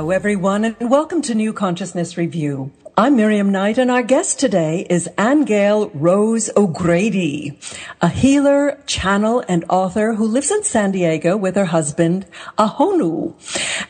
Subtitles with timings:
[0.00, 2.72] Hello, everyone, and welcome to New Consciousness Review.
[3.00, 7.58] I'm Miriam Knight, and our guest today is Aingeal Rose O'Grady,
[8.02, 12.26] a healer, channel, and author who lives in San Diego with her husband,
[12.58, 13.32] Ahonu.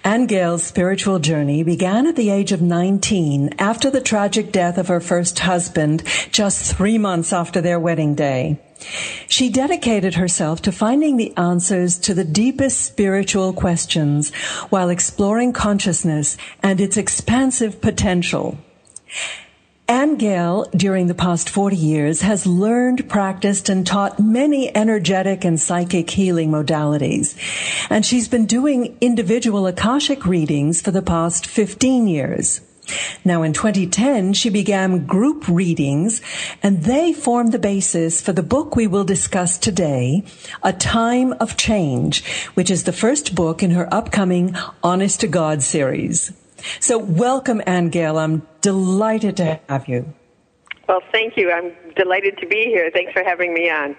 [0.04, 5.00] Aingeal's spiritual journey began at the age of 19 after the tragic death of her
[5.00, 8.60] first husband, just three months after their wedding day.
[9.26, 14.32] She dedicated herself to finding the answers to the deepest spiritual questions
[14.68, 18.56] while exploring consciousness and its expansive potential.
[19.90, 26.10] Aingeal, during the past 40 years, has learned, practiced, and taught many energetic and psychic
[26.10, 27.34] healing modalities.
[27.90, 32.60] And she's been doing individual Akashic readings for the past 15 years.
[33.24, 36.22] Now in 2010, she began group readings
[36.62, 40.24] and they form the basis for the book we will discuss today,
[40.62, 42.24] A Time of Change,
[42.54, 46.32] which is the first book in her upcoming Honest to God series.
[46.80, 48.18] So welcome, Aingeal.
[48.18, 50.12] I'm delighted to have you.
[50.88, 51.52] Well, thank you.
[51.52, 52.90] I'm delighted to be here.
[52.92, 53.96] Thanks for having me on.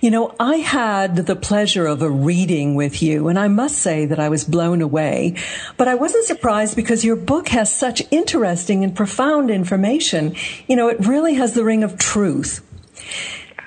[0.00, 4.06] You know, I had the pleasure of a reading with you, and I must say
[4.06, 5.36] that I was blown away.
[5.76, 10.34] But I wasn't surprised because your book has such interesting and profound information.
[10.66, 12.60] You know, it really has the ring of truth.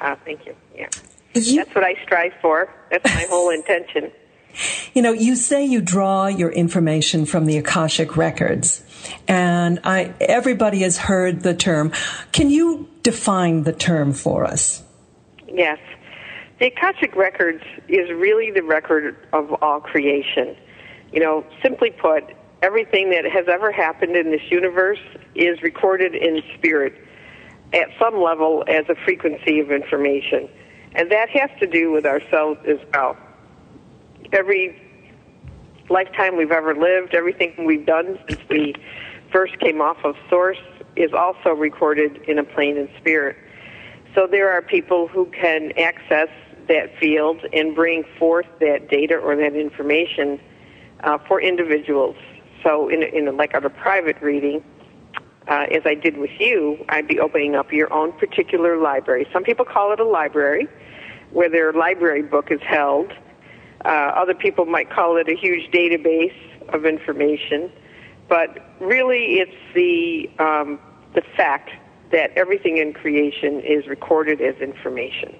[0.02, 0.56] Ah, thank you.
[0.76, 0.90] Yeah.
[1.34, 2.70] You, That's what I strive for.
[2.92, 4.12] That's my whole intention.
[4.94, 8.84] You know, you say you draw your information from the Akashic records,
[9.28, 11.92] and I everybody has heard the term.
[12.32, 14.84] Can you define the term for us?
[15.48, 15.80] Yes.
[16.60, 20.56] The Akashic Records is really the record of all creation.
[21.12, 22.24] You know, simply put,
[22.62, 25.00] everything that has ever happened in this universe
[25.36, 26.94] is recorded in spirit
[27.74, 30.48] at some level as a frequency of information.
[30.94, 33.18] And that has to do with ourselves as well.
[34.36, 34.76] Every
[35.90, 38.76] lifetime we've ever lived, everything we've done since we
[39.32, 40.58] first came off of Source
[40.98, 43.38] is also recorded in a plane in spirit.
[44.14, 46.28] So there are people who can access
[46.68, 50.38] that field and bring forth that data or that information
[51.06, 52.18] uh, for individuals.
[52.62, 54.62] So in, in like on a private reading,
[55.48, 59.28] uh, as I did with you, I'd be opening up your own particular library.
[59.32, 60.68] Some people call it a library,
[61.32, 63.14] where their library book is held.
[63.86, 66.34] Uh, other people might call it a huge database
[66.70, 67.72] of information,
[68.28, 70.80] but really it's the um,
[71.14, 71.70] the fact
[72.12, 75.36] that everything in creation is recorded as information.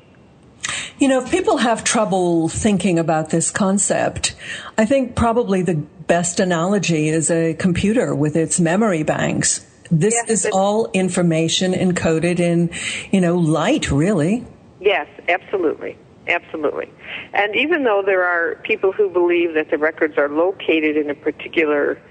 [1.00, 4.36] You know, if people have trouble thinking about this concept,
[4.78, 9.66] I think probably the best analogy is a computer with its memory banks.
[9.90, 12.70] This yes, is all information encoded in,
[13.12, 14.46] you know, light, really.
[14.80, 15.98] Yes, absolutely.
[16.28, 16.92] Absolutely.
[17.34, 21.16] And even though there are people who believe that the records are located in a
[21.16, 22.02] particular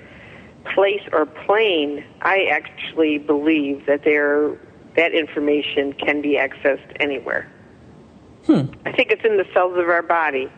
[0.74, 4.56] place or plane, I actually believe that there
[4.96, 7.50] that information can be accessed anywhere.
[8.46, 8.66] Hmm.
[8.86, 10.50] I think it's in the cells of our body.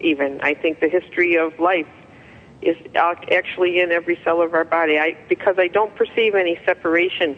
[0.00, 1.88] Even I think the history of life
[2.62, 4.98] is actually in every cell of our body.
[4.98, 7.36] I because I don't perceive any separation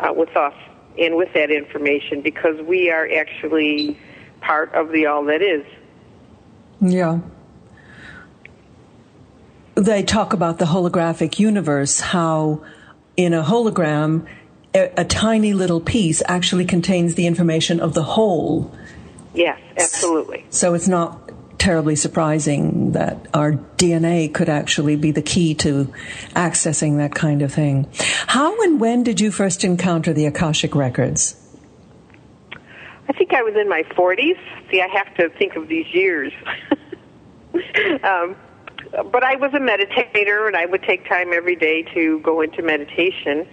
[0.00, 0.54] uh, with us
[0.98, 3.98] and with that information because we are actually
[4.40, 5.64] part of the all that is.
[6.80, 7.20] Yeah
[9.78, 12.62] they talk about the holographic universe, how
[13.16, 14.26] in a hologram,
[14.74, 18.74] a, a, tiny little piece actually contains the information of the whole.
[19.34, 20.44] Yes, absolutely.
[20.50, 25.92] So it's not terribly surprising that our DNA could actually be the key to
[26.34, 27.88] accessing that kind of thing.
[28.26, 31.36] How and when did you first encounter the Akashic records?
[33.08, 34.38] I think I was in my 40s.
[34.70, 36.32] See, I have to think of these years.
[38.04, 38.36] um,
[39.10, 42.62] but I was a meditator, and I would take time every day to go into
[42.62, 43.46] meditation,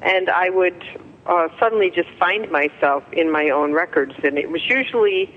[0.00, 0.82] and I would
[1.26, 5.34] uh, suddenly just find myself in my own records, and it was usually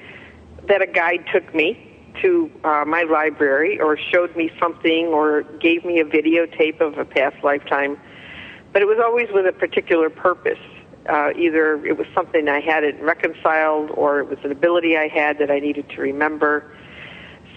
[0.67, 1.85] that a guide took me
[2.21, 7.05] to uh, my library or showed me something or gave me a videotape of a
[7.05, 7.99] past lifetime,
[8.73, 10.59] but it was always with a particular purpose.
[11.07, 15.39] Uh, either it was something I hadn't reconciled, or it was an ability I had
[15.39, 16.71] that I needed to remember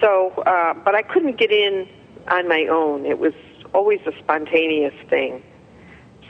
[0.03, 1.89] so, uh, but I couldn't get in
[2.29, 3.07] on my own.
[3.07, 3.35] It was
[3.73, 5.43] always a spontaneous thing.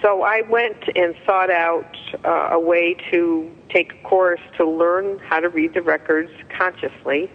[0.03, 5.19] So I went and sought out uh, a way to take a course to learn
[5.21, 7.31] how to read the records consciously.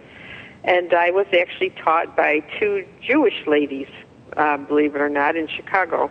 [0.64, 3.88] And I was actually taught by two Jewish ladies,
[4.36, 6.10] uh, believe it or not, in Chicago.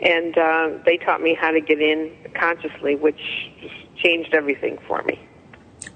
[0.00, 3.20] And uh, they taught me how to get in consciously, which
[3.96, 5.18] changed everything for me.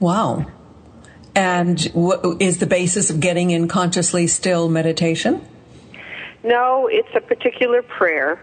[0.00, 0.46] Wow.
[1.35, 5.46] And what is the basis of getting in consciously still meditation?
[6.43, 8.40] No, it's a particular prayer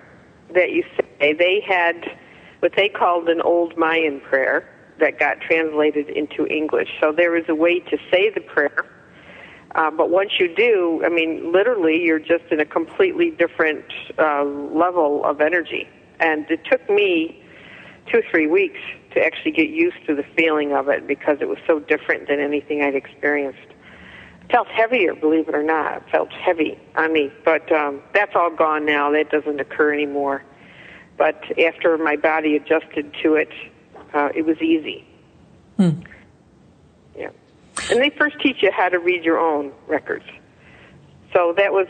[0.54, 0.84] that you
[1.20, 1.34] say.
[1.34, 2.18] They had
[2.60, 4.70] what they called an old Mayan prayer
[5.00, 6.90] that got translated into English.
[7.02, 8.86] So there is a way to say the prayer.
[9.76, 13.86] Uh, but once you do, I mean, literally, you're just in a completely different
[14.18, 15.90] uh, level of energy.
[16.22, 17.44] And it took me
[18.12, 18.80] two or three weeks
[19.12, 22.40] to actually get used to the feeling of it because it was so different than
[22.40, 23.60] anything I'd experienced.
[24.44, 25.98] It felt heavier, believe it or not.
[25.98, 27.32] It felt heavy on me.
[27.44, 29.12] But um, that's all gone now.
[29.12, 30.44] That doesn't occur anymore.
[31.18, 33.50] But after my body adjusted to it,
[34.14, 35.06] uh, it was easy.
[35.78, 36.02] Hmm.
[37.18, 37.30] Yeah.
[37.90, 40.26] And they first teach you how to read your own records.
[41.34, 41.88] So that was,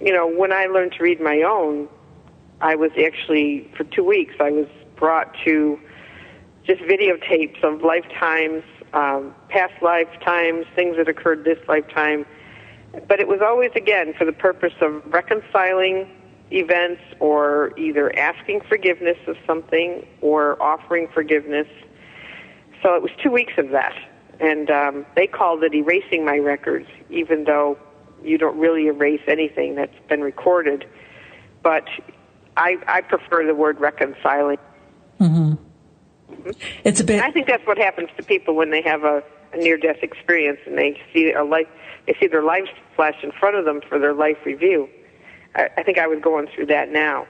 [0.00, 1.88] you know, when I learned to read my own,
[2.60, 5.78] I was actually, for two weeks, I was brought to
[6.66, 8.62] just videotapes of lifetimes,
[8.92, 12.24] um, past lifetimes, things that occurred this lifetime.
[13.08, 16.08] But it was always, again, for the purpose of reconciling
[16.50, 21.66] events or either asking forgiveness of something or offering forgiveness.
[22.82, 23.94] So it was two weeks of that.
[24.40, 27.78] And um, they called it erasing my records, even though
[28.22, 30.86] you don't really erase anything that's been recorded.
[31.62, 31.88] But
[32.56, 34.58] I, I prefer the word reconciling.
[35.20, 36.50] Mm-hmm.
[36.84, 37.22] It's a bit.
[37.22, 39.22] I think that's what happens to people when they have a,
[39.52, 41.66] a near-death experience and they see a life,
[42.06, 44.88] they see their lives flash in front of them for their life review.
[45.54, 47.26] I, I think I was going through that now.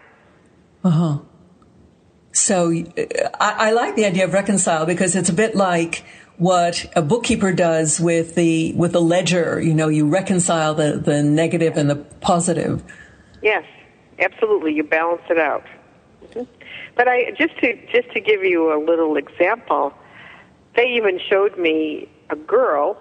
[0.82, 1.18] Uh huh.
[2.32, 2.72] So
[3.40, 6.04] I, I like the idea of reconcile because it's a bit like
[6.36, 9.60] what a bookkeeper does with the with the ledger.
[9.60, 12.82] You know, you reconcile the the negative and the positive.
[13.40, 13.64] Yes,
[14.18, 14.72] absolutely.
[14.72, 15.64] You balance it out.
[16.96, 19.94] But I just to just to give you a little example,
[20.76, 22.96] they even showed me a girl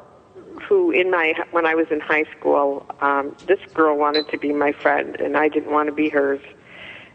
[0.67, 4.53] who in my when I was in high school, um, this girl wanted to be
[4.53, 6.41] my friend, and I didn't want to be hers.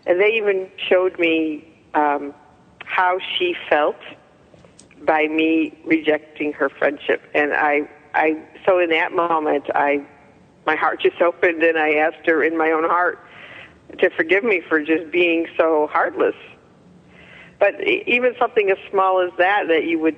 [0.06, 2.34] And they even showed me um,
[2.84, 3.96] how she felt
[5.02, 10.04] by me rejecting her friendship, and I, I so in that moment, I
[10.66, 13.18] my heart just opened, and I asked her in my own heart
[13.98, 16.36] to forgive me for just being so heartless.
[17.58, 20.16] But even something as small as that, that you would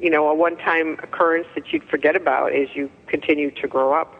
[0.00, 4.14] you know, a one-time occurrence that you'd forget about as you continue to grow up.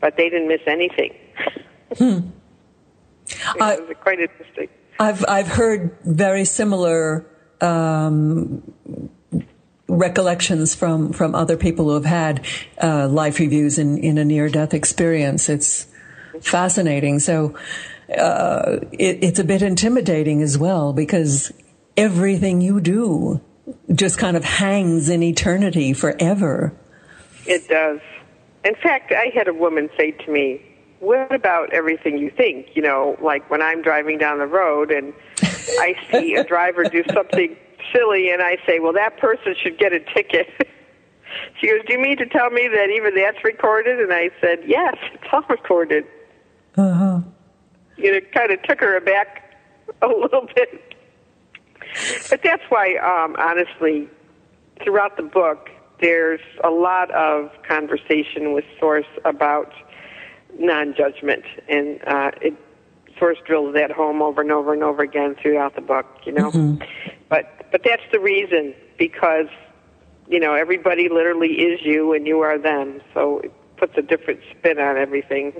[0.00, 1.14] But they didn't miss anything.
[1.98, 2.30] Hmm.
[3.28, 4.68] it was quite interesting.
[4.98, 7.24] I've I've heard very similar
[7.60, 8.64] um,
[9.86, 12.44] recollections from from other people who have had
[12.82, 15.48] uh, life reviews in in a near death experience.
[15.48, 15.86] It's
[16.40, 17.18] fascinating.
[17.20, 17.54] So.
[18.18, 21.50] Uh, it, it's a bit intimidating as well because
[21.96, 23.40] everything you do
[23.94, 26.72] just kind of hangs in eternity forever.
[27.46, 28.00] It does.
[28.64, 30.60] In fact, I had a woman say to me,
[31.00, 32.68] What about everything you think?
[32.74, 37.04] You know, like when I'm driving down the road and I see a driver do
[37.12, 37.56] something
[37.92, 40.48] silly and I say, Well, that person should get a ticket.
[41.60, 44.00] she goes, Do you mean to tell me that even that's recorded?
[44.00, 46.04] And I said, Yes, it's all recorded.
[46.76, 47.20] Uh huh.
[47.96, 49.56] You know, it kind of took her aback
[50.02, 50.94] a little bit
[52.30, 54.08] but that's why, um, honestly,
[54.82, 59.72] throughout the book, there's a lot of conversation with Source about
[60.58, 62.54] non-judgment, and uh, it
[63.18, 66.06] Source drills that home over and over and over again throughout the book.
[66.24, 66.82] You know, mm-hmm.
[67.28, 69.46] but but that's the reason because
[70.28, 74.40] you know everybody literally is you and you are them, so it puts a different
[74.50, 75.52] spin on everything.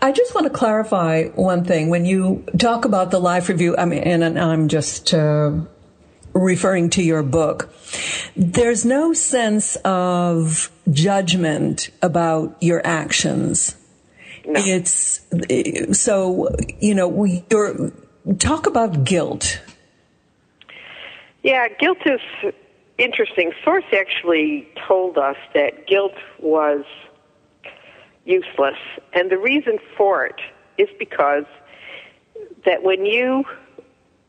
[0.00, 1.90] I just want to clarify one thing.
[1.90, 5.52] When you talk about the life review, I mean, and I'm just uh,
[6.32, 7.72] referring to your book,
[8.34, 13.76] there's no sense of judgment about your actions.
[14.46, 14.60] No.
[14.64, 15.26] It's
[16.00, 17.92] so you know you're
[18.38, 19.60] talk about guilt.
[21.42, 22.52] Yeah, guilt is
[22.98, 23.52] interesting.
[23.64, 26.84] Source actually told us that guilt was
[28.26, 28.76] useless.
[29.12, 30.40] And the reason for it
[30.78, 31.44] is because
[32.64, 33.44] that when you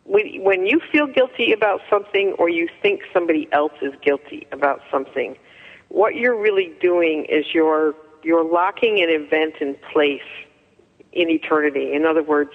[0.05, 5.35] when you feel guilty about something or you think somebody else is guilty about something,
[5.89, 10.21] what you're really doing is you're you're locking an event in place
[11.11, 11.93] in eternity.
[11.93, 12.51] In other words,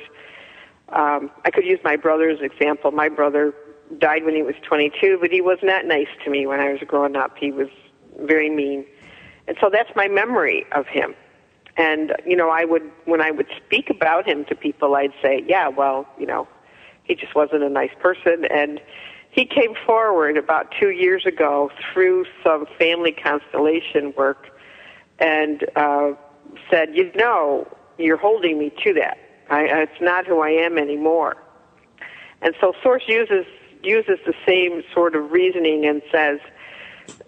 [0.91, 2.91] um, I could use my brother's example.
[2.91, 3.55] My brother
[3.99, 6.81] died when he was 22, but he was not nice to me when I was
[6.87, 7.37] growing up.
[7.37, 7.69] He was
[8.21, 8.87] very mean.
[9.49, 11.15] And so that's my memory of him.
[11.76, 15.43] And, you know, I would, when I would speak about him to people, I'd say,
[15.47, 16.47] yeah, well, you know,
[17.05, 18.45] he just wasn't a nice person.
[18.50, 18.81] And
[19.31, 24.49] he came forward about two years ago through some family constellation work
[25.19, 26.12] and uh,
[26.71, 27.67] said, you know,
[27.99, 29.19] you're holding me to that.
[29.49, 31.37] I, it's not who I am anymore.
[32.43, 33.47] And so Source uses
[33.83, 36.38] uses the same sort of reasoning and says,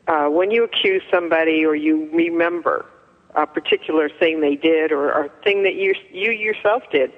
[0.07, 2.87] uh, when you accuse somebody or you remember
[3.35, 7.13] a particular thing they did or a thing that you you yourself did,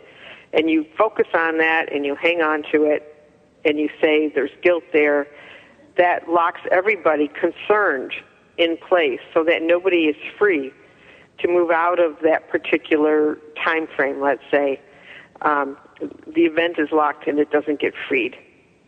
[0.53, 3.15] and you focus on that and you hang on to it,
[3.65, 5.27] and you say there's guilt there,
[5.97, 8.13] that locks everybody concerned
[8.59, 10.73] in place so that nobody is free
[11.39, 14.21] to move out of that particular time frame.
[14.21, 14.81] Let's say
[15.43, 15.77] um,
[16.27, 18.37] the event is locked and it doesn't get freed.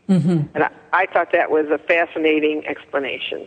[0.09, 0.45] Mm-hmm.
[0.55, 3.47] And I, I thought that was a fascinating explanation.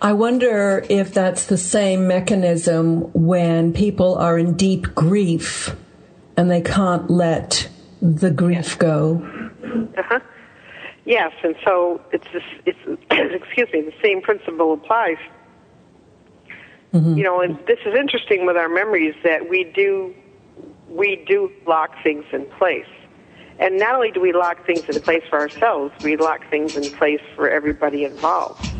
[0.00, 5.74] I wonder if that's the same mechanism when people are in deep grief
[6.36, 7.68] and they can't let
[8.00, 9.22] the grief go.
[9.96, 10.20] Uh-huh.
[11.04, 12.78] Yes, and so it's this, it's
[13.10, 15.18] excuse me, the same principle applies.
[16.92, 17.16] Mm-hmm.
[17.16, 20.14] You know, and this is interesting with our memories that we do
[20.88, 22.86] we do lock things in place.
[23.58, 26.84] And not only do we lock things in place for ourselves, we lock things in
[26.96, 28.75] place for everybody involved.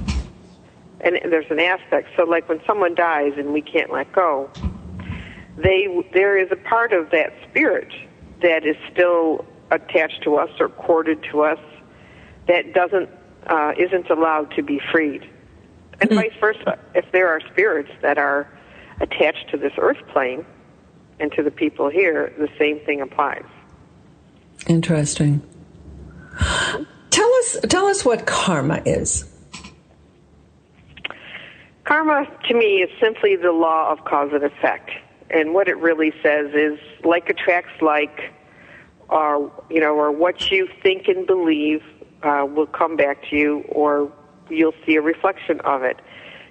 [1.00, 2.08] And there's an aspect.
[2.16, 4.50] So, like when someone dies and we can't let go,
[5.56, 7.92] they there is a part of that spirit
[8.42, 11.58] that is still attached to us or corded to us
[12.48, 13.10] that doesn't
[13.46, 15.22] uh, isn't allowed to be freed,
[16.00, 16.20] and mm-hmm.
[16.20, 16.78] vice versa.
[16.94, 18.48] If there are spirits that are
[19.00, 20.44] attached to this earth plane
[21.20, 23.44] and to the people here, the same thing applies.
[24.66, 25.42] Interesting.
[27.10, 29.24] Tell us tell us what karma is.
[31.86, 34.90] Karma to me is simply the law of cause and effect.
[35.30, 38.32] And what it really says is like attracts like
[39.08, 41.82] or you know or what you think and believe
[42.24, 44.10] uh, will come back to you or
[44.50, 46.00] you'll see a reflection of it.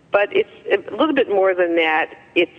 [0.10, 2.18] But it's a little bit more than that.
[2.36, 2.52] It's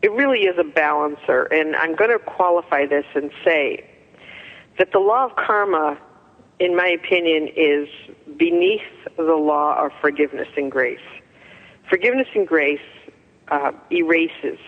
[0.00, 3.84] it really is a balancer and I'm going to qualify this and say
[4.78, 5.98] that the law of karma,
[6.60, 7.88] in my opinion, is
[8.36, 8.80] beneath
[9.16, 11.00] the law of forgiveness and grace.
[11.90, 12.80] Forgiveness and grace
[13.48, 14.58] uh, erases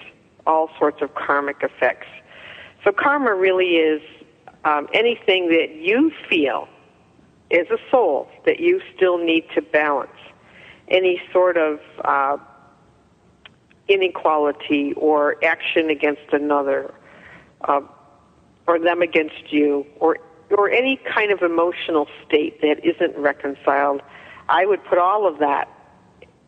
[0.46, 2.08] all sorts of karmic effects.
[2.84, 4.02] So karma really is
[4.64, 6.68] um, anything that you feel
[7.52, 10.10] as a soul that you still need to balance.
[10.88, 12.38] Any sort of uh,
[13.88, 16.92] inequality or action against another.
[17.60, 17.82] Uh,
[18.66, 20.18] or them against you or
[20.50, 24.02] or any kind of emotional state that isn't reconciled,
[24.48, 25.68] I would put all of that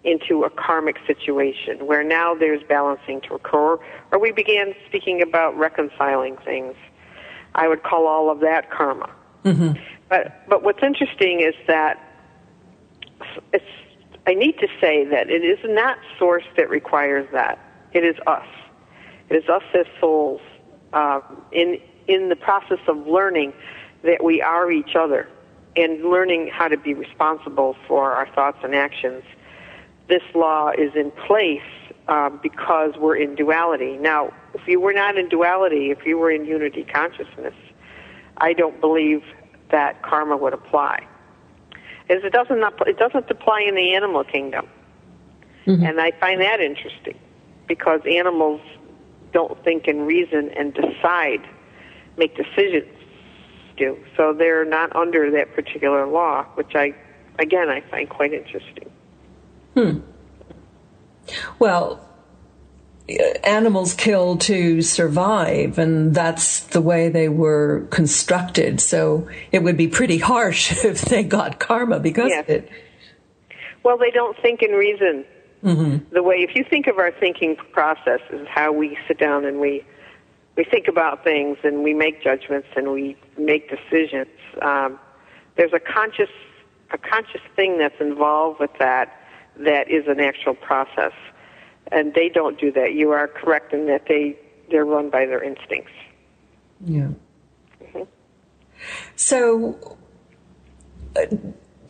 [0.04, 3.78] into a karmic situation where now there's balancing to occur,
[4.12, 6.74] or we began speaking about reconciling things.
[7.54, 9.10] I would call all of that karma.
[9.44, 9.80] Mm-hmm.
[10.08, 12.00] But but what's interesting is that
[13.52, 13.64] it's.
[14.26, 17.58] I need to say that it is not source that requires that.
[17.92, 18.46] It is us.
[19.28, 20.40] It is us as souls
[20.92, 21.20] uh,
[21.52, 23.52] in in the process of learning
[24.02, 25.28] that we are each other
[25.76, 29.24] and learning how to be responsible for our thoughts and actions,
[30.08, 31.62] this law is in place
[32.08, 33.96] uh, because we're in duality.
[33.96, 37.54] Now, if you were not in duality, if you were in unity consciousness,
[38.36, 39.22] I don't believe
[39.70, 41.06] that karma would apply.
[42.10, 44.68] As it doesn't it doesn't apply in the animal kingdom,
[45.66, 45.82] mm-hmm.
[45.82, 47.18] and I find that interesting
[47.66, 48.60] because animals
[49.32, 51.40] don't think and reason and decide
[52.16, 52.88] make decisions
[53.76, 53.98] do.
[54.16, 56.94] So they're not under that particular law, which I,
[57.38, 58.90] again, I find quite interesting.
[59.74, 60.00] Hmm.
[61.58, 62.00] Well,
[63.42, 68.80] animals kill to survive, and that's the way they were constructed.
[68.80, 72.44] So it would be pretty harsh if they got karma because yes.
[72.44, 72.70] of it.
[73.82, 75.24] Well, they don't think and reason.
[75.62, 76.14] Mm-hmm.
[76.14, 79.60] The way, if you think of our thinking process, is how we sit down and
[79.60, 79.84] we
[80.56, 84.28] we think about things and we make judgments and we make decisions.
[84.62, 85.00] Um,
[85.56, 86.30] there's a conscious
[86.90, 89.23] a conscious thing that's involved with that
[89.58, 91.12] that is an actual process,
[91.92, 92.94] and they don't do that.
[92.94, 94.36] You are correct in that they
[94.70, 95.92] they're run by their instincts.
[96.84, 97.10] Yeah.
[97.82, 98.02] Mm-hmm.
[99.16, 99.96] So,
[101.16, 101.26] uh,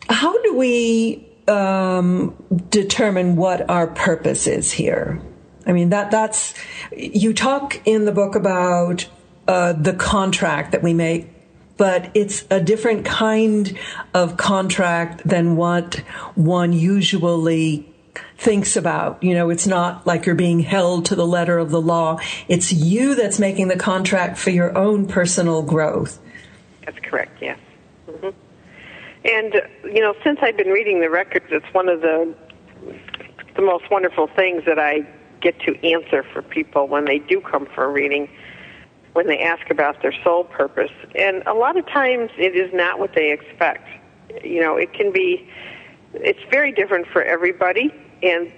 [0.09, 2.35] how do we um,
[2.69, 5.21] determine what our purpose is here?
[5.65, 6.53] I mean, that, that's,
[6.95, 9.07] you talk in the book about
[9.47, 11.27] uh, the contract that we make,
[11.77, 13.77] but it's a different kind
[14.13, 15.95] of contract than what
[16.35, 17.91] one usually
[18.37, 19.21] thinks about.
[19.23, 22.19] You know, it's not like you're being held to the letter of the law.
[22.47, 26.19] It's you that's making the contract for your own personal growth.
[26.85, 27.59] That's correct, yes.
[28.07, 28.29] Mm-hmm.
[29.25, 29.53] And,
[29.83, 32.35] you know, since I've been reading the records, it's one of the
[33.55, 35.07] the most wonderful things that I
[35.41, 38.29] get to answer for people when they do come for a reading,
[39.15, 40.91] when they ask about their soul purpose.
[41.15, 43.87] And a lot of times it is not what they expect.
[44.43, 45.49] You know, it can be,
[46.13, 48.51] it's very different for everybody, and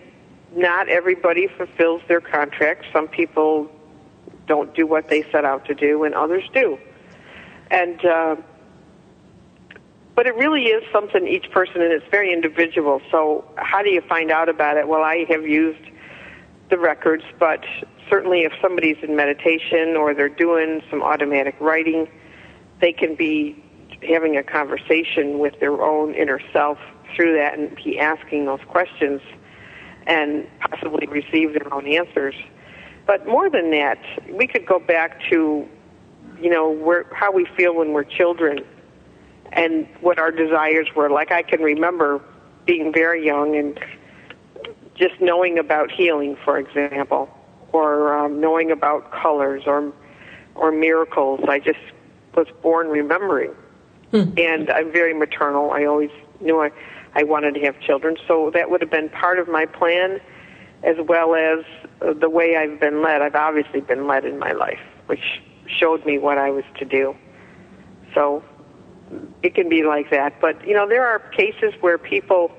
[0.55, 2.85] not everybody fulfills their contract.
[2.91, 3.69] Some people
[4.47, 6.79] don't do what they set out to do, and others do.
[7.69, 8.37] And, uh,
[10.15, 12.99] but it really is something each person, and it's very individual.
[13.11, 14.87] So, how do you find out about it?
[14.87, 15.85] Well, I have used
[16.71, 17.63] the records, but
[18.09, 22.07] certainly if somebody's in meditation or they're doing some automatic writing,
[22.81, 23.63] they can be
[24.07, 26.77] having a conversation with their own inner self
[27.15, 29.21] through that and be asking those questions
[30.05, 32.35] and possibly receive their own answers.
[33.05, 33.97] But more than that,
[34.31, 35.67] we could go back to,
[36.41, 38.59] you know, where, how we feel when we're children
[39.53, 41.09] and what our desires were.
[41.09, 42.21] Like I can remember
[42.65, 43.79] being very young and
[44.95, 47.29] just knowing about healing, for example,
[47.77, 49.93] or um, knowing about colors or
[50.55, 51.41] or miracles.
[51.47, 51.79] I just
[52.35, 53.51] was born remembering,
[54.11, 54.33] hmm.
[54.37, 55.71] and I'm very maternal.
[55.71, 56.71] I always knew I
[57.13, 60.19] I wanted to have children, so that would have been part of my plan,
[60.83, 61.65] as well as
[62.01, 63.21] uh, the way I've been led.
[63.21, 67.15] I've obviously been led in my life, which showed me what I was to do.
[68.13, 68.43] So
[69.43, 70.39] it can be like that.
[70.41, 72.51] But you know, there are cases where people,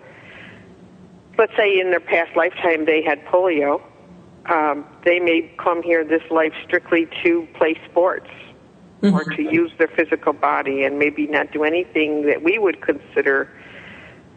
[1.37, 3.83] let's say in their past lifetime they had polio,
[4.49, 8.29] um, they may come here this life strictly to play sports
[9.03, 9.15] mm-hmm.
[9.15, 13.51] or to use their physical body and maybe not do anything that we would consider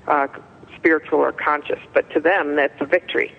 [0.08, 0.27] uh,
[0.75, 1.80] spiritual or conscious.
[1.94, 3.34] But to them, that's a victory.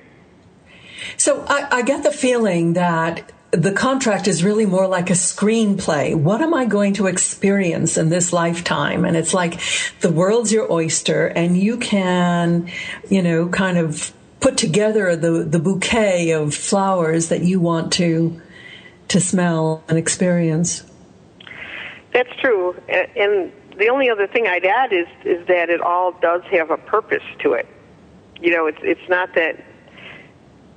[1.16, 6.14] So I, I get the feeling that the contract is really more like a screenplay.
[6.14, 9.04] What am I going to experience in this lifetime?
[9.04, 9.60] And it's like
[10.00, 12.70] the world's your oyster and you can,
[13.10, 18.40] you know, kind of put together the, the bouquet of flowers that you want to,
[19.08, 20.84] to smell and experience.
[22.12, 22.74] That's true.
[22.88, 26.76] And the only other thing I'd add is, is that it all does have a
[26.76, 27.66] purpose to it.
[28.40, 29.64] You know, it's, it's not that,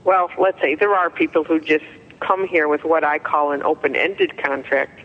[0.03, 1.83] well, let's say there are people who just
[2.19, 5.01] come here with what I call an open-ended contract,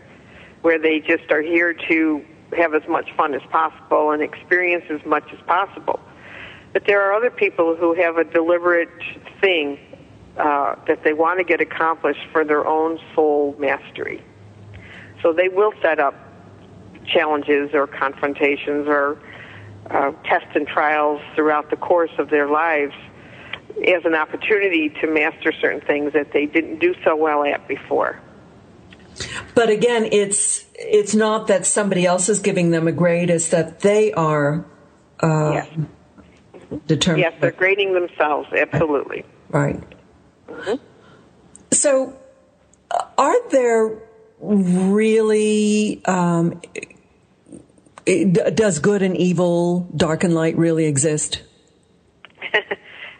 [0.61, 2.23] where they just are here to
[2.55, 5.99] have as much fun as possible and experience as much as possible.
[6.73, 8.89] But there are other people who have a deliberate
[9.41, 9.77] thing
[10.37, 14.23] uh, that they want to get accomplished for their own soul mastery.
[15.21, 16.15] So they will set up
[17.05, 19.19] challenges or confrontations or
[19.89, 22.93] uh, tests and trials throughout the course of their lives
[23.87, 28.19] as an opportunity to master certain things that they didn't do so well at before.
[29.55, 33.81] But again, it's it's not that somebody else is giving them a grade; it's that
[33.81, 34.65] they are
[35.21, 35.67] uh, yes.
[36.87, 37.21] Determined.
[37.21, 38.47] Yes, they're grading themselves.
[38.55, 39.25] Absolutely.
[39.49, 39.81] Right.
[40.47, 40.75] Mm-hmm.
[41.71, 42.17] So,
[43.17, 43.97] are there
[44.39, 46.03] really?
[46.05, 46.61] Um,
[48.05, 51.43] does good and evil, dark and light, really exist?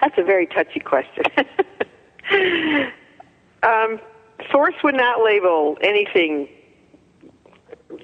[0.02, 1.24] That's a very touchy question.
[3.64, 4.00] um,
[4.52, 6.50] source would not label anything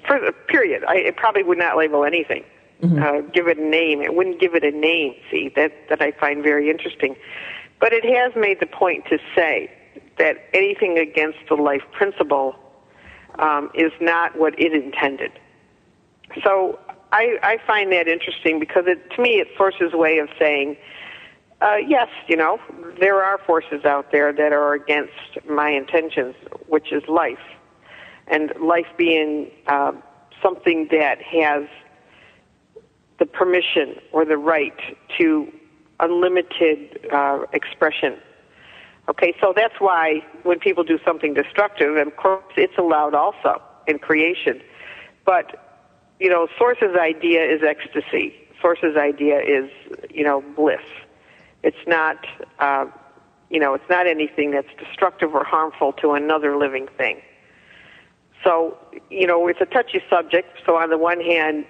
[0.06, 0.84] for the period.
[0.84, 2.44] I, it probably would not label anything.
[2.82, 3.02] Mm-hmm.
[3.02, 4.02] Uh, give it a name.
[4.02, 5.14] It wouldn't give it a name.
[5.30, 7.16] See that that I find very interesting.
[7.80, 9.70] But it has made the point to say
[10.18, 12.56] that anything against the life principle
[13.38, 15.32] um, is not what it intended.
[16.44, 16.78] So
[17.12, 20.76] I, I find that interesting because it, to me, it forces a way of saying
[21.60, 22.60] uh, yes, you know,
[23.00, 25.12] there are forces out there that are against
[25.48, 26.34] my intentions,
[26.68, 27.38] which is life.
[28.28, 29.92] And life being uh,
[30.42, 31.64] something that has
[33.18, 34.78] the permission or the right
[35.18, 35.52] to
[36.00, 38.16] unlimited uh, expression.
[39.08, 43.98] Okay, so that's why when people do something destructive, of course, it's allowed also in
[43.98, 44.60] creation.
[45.24, 45.78] But,
[46.20, 48.34] you know, Source's idea is ecstasy.
[48.60, 49.70] Source's idea is,
[50.10, 50.82] you know, bliss.
[51.62, 52.26] It's not,
[52.58, 52.86] uh,
[53.50, 57.22] you know, it's not anything that's destructive or harmful to another living thing.
[58.44, 58.76] So,
[59.10, 60.58] you know, it's a touchy subject.
[60.66, 61.64] So on the one hand,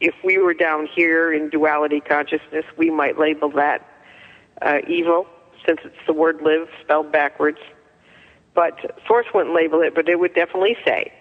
[0.00, 3.88] if we were down here in duality consciousness, we might label that
[4.62, 5.26] uh, evil,
[5.66, 7.58] since it's the word live spelled backwards.
[8.54, 11.12] But Source wouldn't label it, but it would definitely say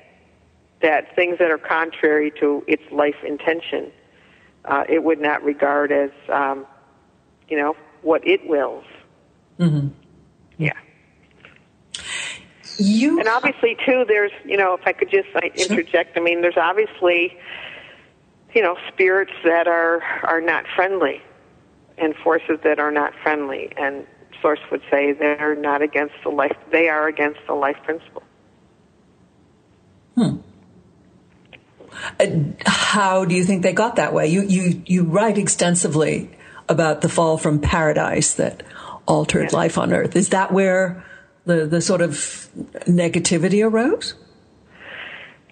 [0.82, 3.92] that things that are contrary to its life intention,
[4.66, 6.66] uh, it would not regard as, um,
[7.48, 8.86] you know, what it wills.
[9.60, 9.88] Mm-hmm.
[10.58, 10.74] Yeah.
[12.78, 16.42] You and obviously too, there's you know, if I could just like, interject, I mean,
[16.42, 17.38] there's obviously
[18.54, 21.22] you know spirits that are are not friendly,
[21.98, 24.06] and forces that are not friendly, and
[24.42, 28.24] Source would say they're not against the life, they are against the life principle.
[30.16, 30.38] Hmm.
[32.20, 32.26] Uh,
[32.66, 34.28] how do you think they got that way?
[34.28, 36.30] You, you, you write extensively
[36.68, 38.64] about the fall from paradise that
[39.08, 39.54] altered yes.
[39.54, 40.16] life on Earth.
[40.16, 41.06] Is that where
[41.46, 42.12] the, the sort of
[42.86, 44.16] negativity arose?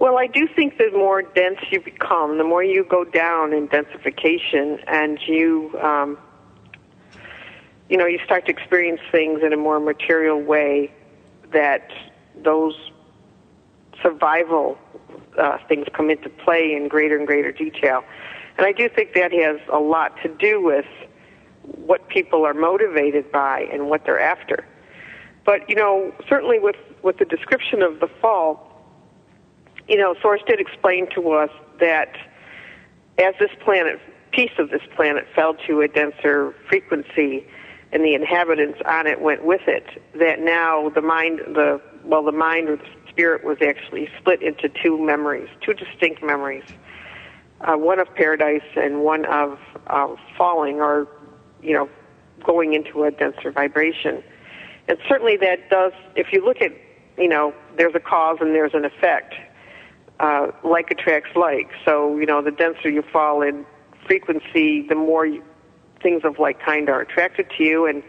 [0.02, 3.68] Well, I do think the more dense you become, the more you go down in
[3.68, 6.18] densification, and you, um,
[7.88, 10.92] you know, you start to experience things in a more material way.
[11.54, 11.92] That
[12.36, 12.74] those
[14.02, 14.80] survival
[15.38, 18.04] uh, things come into play in greater and greater detail,
[18.58, 20.88] and I do think that has a lot to do with
[21.64, 24.66] what people are motivated by and what they're after.
[25.46, 28.71] But you know, certainly with with the description of the fall
[29.92, 31.50] you know, Source did explain to us
[31.82, 32.16] that
[33.20, 34.00] as this planet,
[34.32, 37.46] piece of this planet fell to a denser frequency,
[37.92, 39.84] and the inhabitants on it went with it,
[40.18, 44.70] that now the mind, the well, the mind or the spirit was actually split into
[44.82, 46.64] two memories, two distinct memories,
[47.60, 51.06] uh, one of paradise and one of uh, falling or,
[51.62, 51.90] you know,
[52.46, 54.24] going into a denser vibration.
[54.88, 56.72] And certainly that does, if you look at,
[57.18, 59.36] you know, there's a cause and there's an effect
[60.22, 61.72] uh, like attracts like.
[61.84, 63.66] So, you know, the denser you fall in
[64.06, 65.44] frequency, the more you,
[66.02, 68.04] things of like kind are attracted to you, and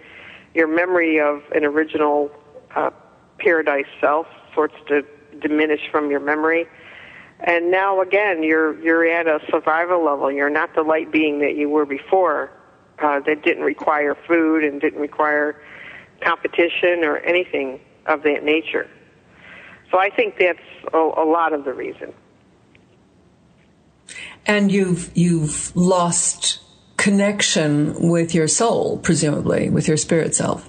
[0.54, 2.30] your memory of an original
[2.76, 2.90] uh,
[3.38, 5.02] paradise self sorts to
[5.40, 6.66] diminish from your memory.
[7.40, 10.30] And now again, you're you're at a survival level.
[10.30, 12.50] You're not the light being that you were before.
[12.98, 15.60] Uh, that didn't require food and didn't require
[16.20, 18.88] competition or anything of that nature.
[19.92, 20.58] So I think that's
[20.92, 22.12] a, a lot of the reason.
[24.46, 26.60] And you've you've lost
[26.96, 30.68] connection with your soul, presumably, with your spirit self.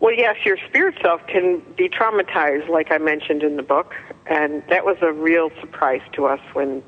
[0.00, 3.94] Well, yes, your spirit self can be traumatized, like I mentioned in the book,
[4.26, 6.82] and that was a real surprise to us when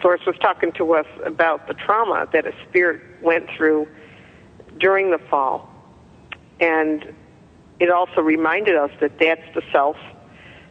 [0.00, 3.88] Source was talking to us about the trauma that a spirit went through
[4.78, 5.68] during the fall.
[6.60, 7.12] And
[7.80, 9.96] it also reminded us that that's the self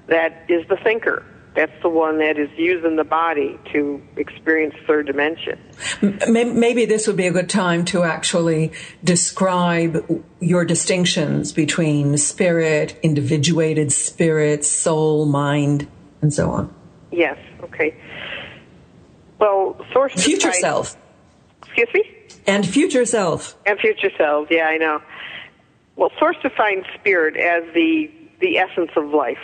[0.08, 1.26] that is the thinker.
[1.56, 5.58] That's the one that is using the body to experience third dimension.
[6.28, 8.74] Maybe this would be a good time to actually
[9.06, 10.06] describe
[10.42, 15.88] your distinctions between spirit, individuated spirit, soul, mind,
[16.22, 16.76] and so on.
[17.12, 17.96] Yes, okay.
[19.40, 20.98] Well, source future self.
[21.64, 22.04] Excuse me?
[22.48, 23.56] And future self.
[23.66, 25.02] And future self, yeah, I know.
[25.96, 29.38] Well, Source defines spirit as the the essence of life.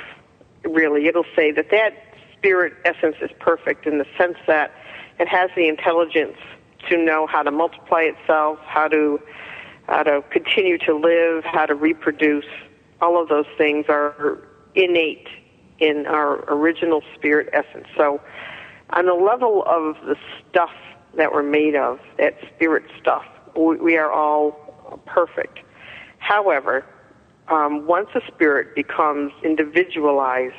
[0.64, 1.94] Really, it'll say that that
[2.38, 4.72] spirit essence is perfect in the sense that
[5.20, 6.38] it has the intelligence
[6.90, 9.20] to know how to multiply itself, how to
[9.88, 12.46] how to continue to live, how to reproduce.
[13.02, 14.38] All of those things are
[14.76, 15.28] innate
[15.80, 17.88] in our original spirit essence.
[17.98, 18.22] So,
[18.92, 20.16] on the level of the
[20.50, 20.72] stuff
[21.16, 23.24] that we're made of, that spirit stuff,
[23.56, 24.52] we are all
[25.06, 25.60] perfect.
[26.22, 26.86] However,
[27.50, 30.54] um, once a spirit becomes individualized,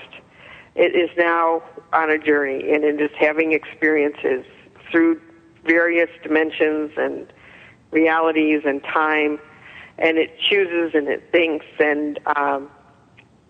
[0.75, 4.45] it is now on a journey and it is having experiences
[4.91, 5.21] through
[5.65, 7.33] various dimensions and
[7.93, 9.39] realities and time,
[9.99, 12.69] and it chooses and it thinks and um,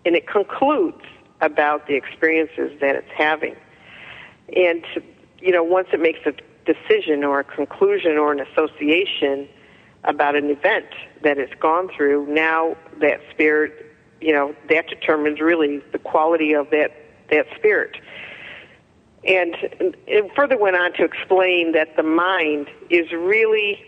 [0.05, 1.01] and it concludes
[1.41, 3.55] about the experiences that it's having.
[4.55, 4.85] And
[5.39, 6.33] you know, once it makes a
[6.71, 9.49] decision or a conclusion or an association
[10.03, 10.85] about an event
[11.23, 13.73] that it's gone through, now that spirit,
[14.21, 16.91] you know, that determines really the quality of that
[17.29, 17.97] that spirit.
[19.25, 19.55] And
[20.05, 23.81] it further went on to explain that the mind is really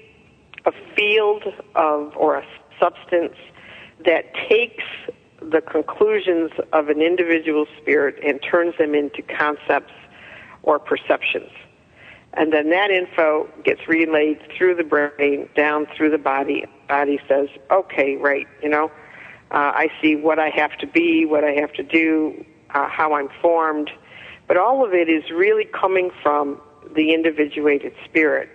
[0.66, 1.44] a field
[1.76, 2.46] of or a
[2.80, 3.36] substance
[4.06, 4.84] that takes
[5.42, 9.94] the conclusions of an individual spirit and turns them into concepts
[10.64, 11.52] or perceptions.
[12.38, 16.66] And then that info gets relayed through the brain, down through the body.
[16.88, 18.92] Body says, okay, right, you know,
[19.52, 23.14] uh, I see what I have to be, what I have to do, uh, how
[23.14, 23.90] I'm formed.
[24.48, 26.60] But all of it is really coming from
[26.94, 28.50] the individuated spirit.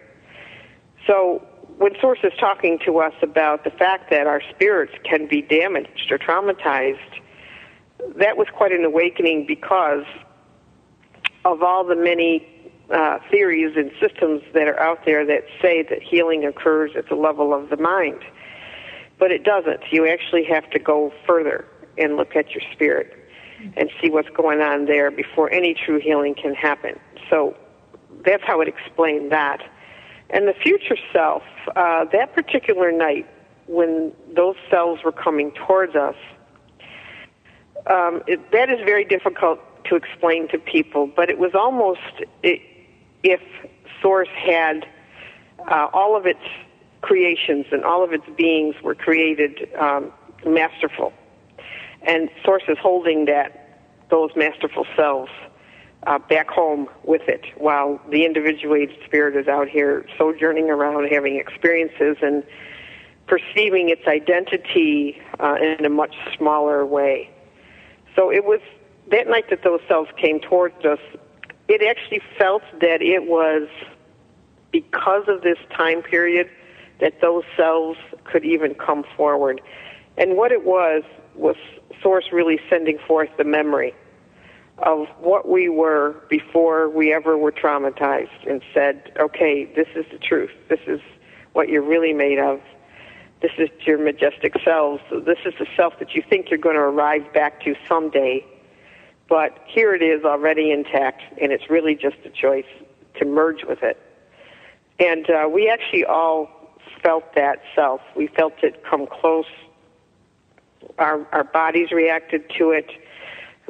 [1.06, 1.42] So
[1.78, 6.10] when Source is talking to us about the fact that our spirits can be damaged
[6.10, 6.98] or traumatized,
[8.16, 10.04] that was quite an awakening because
[11.44, 12.46] of all the many
[12.90, 17.14] uh, theories and systems that are out there that say that healing occurs at the
[17.14, 18.20] level of the mind.
[19.18, 19.80] But it doesn't.
[19.90, 21.66] You actually have to go further
[21.98, 23.16] and look at your spirit
[23.76, 26.98] and see what's going on there before any true healing can happen.
[27.28, 27.56] So
[28.24, 29.60] that's how it explained that.
[30.30, 31.42] And the future self,
[31.76, 33.28] uh, that particular night,
[33.66, 36.16] when those cells were coming towards us,
[37.86, 42.00] um, it, that is very difficult to explain to people, but it was almost
[43.22, 43.40] if
[44.02, 44.86] Source had
[45.70, 46.40] uh, all of its
[47.02, 50.12] creations and all of its beings were created um,
[50.44, 51.12] masterful,
[52.02, 53.80] and Source is holding that
[54.10, 55.30] those masterful selves
[56.06, 61.36] uh, back home with it, while the individuated spirit is out here sojourning around, having
[61.36, 62.42] experiences and
[63.26, 67.30] perceiving its identity uh, in a much smaller way.
[68.16, 68.60] So it was
[69.10, 70.98] that night that those selves came towards us.
[71.70, 73.68] It actually felt that it was
[74.72, 76.50] because of this time period
[76.98, 79.60] that those cells could even come forward.
[80.18, 81.04] And what it was
[81.36, 81.54] was
[82.02, 83.94] Source really sending forth the memory
[84.78, 90.18] of what we were before we ever were traumatized and said, okay, this is the
[90.18, 90.50] truth.
[90.68, 91.00] This is
[91.52, 92.60] what you're really made of.
[93.42, 95.02] This is your majestic selves.
[95.24, 98.44] This is the self that you think you're going to arrive back to someday.
[99.30, 102.66] But here it is already intact, and it's really just a choice
[103.18, 103.98] to merge with it.
[104.98, 106.50] And uh, we actually all
[107.02, 108.02] felt that self.
[108.14, 109.46] We felt it come close.
[110.98, 112.90] Our, our bodies reacted to it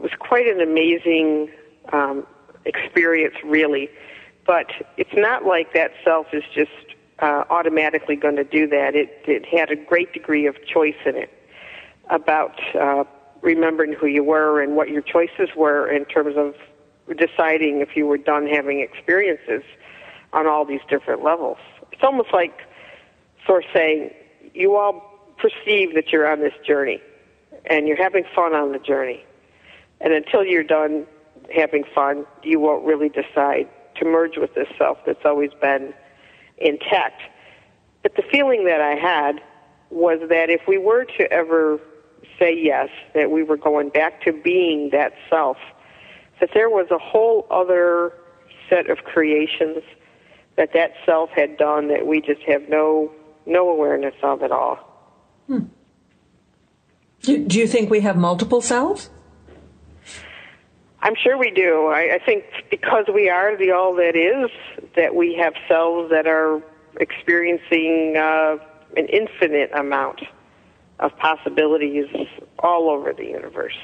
[0.01, 1.51] it was quite an amazing
[1.93, 2.27] um,
[2.65, 3.91] experience, really.
[4.47, 6.71] But it's not like that self is just
[7.19, 8.95] uh, automatically going to do that.
[8.95, 11.31] It, it had a great degree of choice in it
[12.09, 13.05] about uh,
[13.43, 16.55] remembering who you were and what your choices were in terms of
[17.17, 19.63] deciding if you were done having experiences
[20.33, 21.59] on all these different levels.
[21.93, 22.61] It's almost like
[23.47, 24.11] Source saying,
[24.55, 27.01] you all perceive that you're on this journey
[27.67, 29.25] and you're having fun on the journey.
[30.01, 31.07] And until you're done
[31.55, 35.93] having fun, you won't really decide to merge with this self that's always been
[36.59, 37.23] intact.
[38.03, 39.41] But the feeling that I had
[39.91, 41.81] was that if we were to ever
[42.41, 45.59] say yes, that we were going back to being that self,
[46.41, 48.13] that there was a whole other
[48.69, 49.83] set of creations
[50.57, 53.13] that that self had done that we just have no
[53.47, 54.79] no awareness of at all.
[55.47, 55.65] Hmm.
[57.23, 59.11] Do, do you think we have multiple selves?
[61.03, 61.87] I'm sure we do.
[61.87, 64.51] I, I think because we are the all that is,
[64.97, 66.63] that we have selves that are
[66.97, 68.57] experiencing uh,
[68.97, 70.21] an infinite amount
[71.01, 72.07] of possibilities
[72.59, 73.79] all over the universe.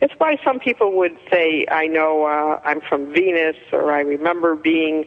[0.00, 4.54] It's why some people would say, I know uh, I'm from Venus, or I remember
[4.54, 5.06] being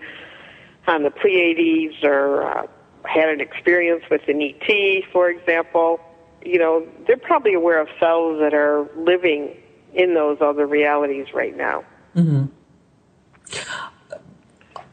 [0.88, 2.68] on the Pleiades, or uh,
[3.06, 6.00] had an experience with an ET, for example.
[6.44, 9.58] You know, they're probably aware of cells that are living
[9.94, 11.84] in those other realities right now.
[12.16, 12.46] Mm-hmm.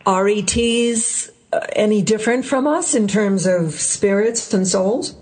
[0.05, 5.17] Are ETs uh, any different from us in terms of spirits and souls?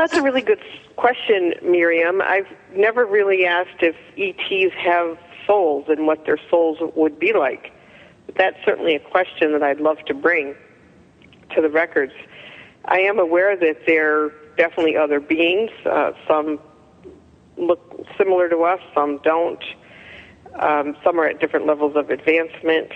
[0.00, 0.62] That's a really good
[0.96, 2.22] question, Miriam.
[2.22, 7.70] I've never really asked if ETs have souls and what their souls would be like.
[8.24, 10.54] But that's certainly a question that I'd love to bring
[11.54, 12.14] to the records.
[12.86, 16.60] I am aware that there are definitely other beings, uh, some
[17.58, 19.62] look similar to us, some don't.
[20.54, 22.90] Um, some are at different levels of advancement,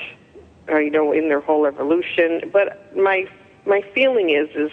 [0.71, 2.51] uh, you know, in their whole evolution.
[2.51, 3.27] But my
[3.67, 4.73] my feeling is is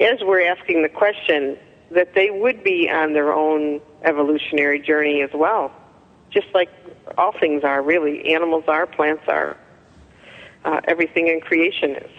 [0.00, 1.56] as we're asking the question
[1.90, 5.72] that they would be on their own evolutionary journey as well,
[6.30, 6.68] just like
[7.16, 8.34] all things are really.
[8.34, 9.56] Animals are, plants are,
[10.64, 12.10] uh, everything in creation is.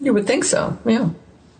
[0.00, 1.10] You would think so, yeah.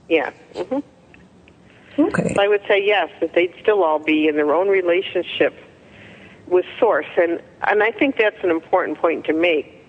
[0.09, 0.31] Yeah.
[0.55, 2.01] Mm-hmm.
[2.01, 2.35] Okay.
[2.35, 5.55] So I would say yes, that they'd still all be in their own relationship
[6.47, 9.85] with Source, and and I think that's an important point to make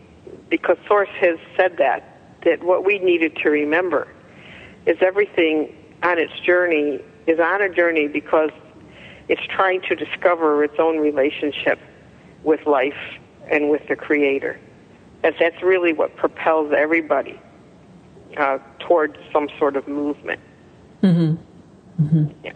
[0.50, 4.08] because Source has said that that what we needed to remember
[4.86, 8.50] is everything on its journey is on a journey because
[9.28, 11.80] it's trying to discover its own relationship
[12.44, 12.98] with life
[13.50, 14.60] and with the Creator.
[15.24, 17.40] And that's really what propels everybody
[18.38, 20.40] uh, towards some sort of movement.
[21.04, 22.04] Mm-hmm.
[22.04, 22.32] Mm-hmm.
[22.44, 22.54] Yeah.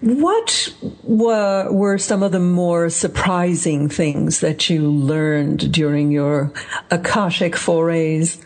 [0.00, 6.52] What were, were some of the more surprising things that you learned during your
[6.90, 8.38] Akashic forays?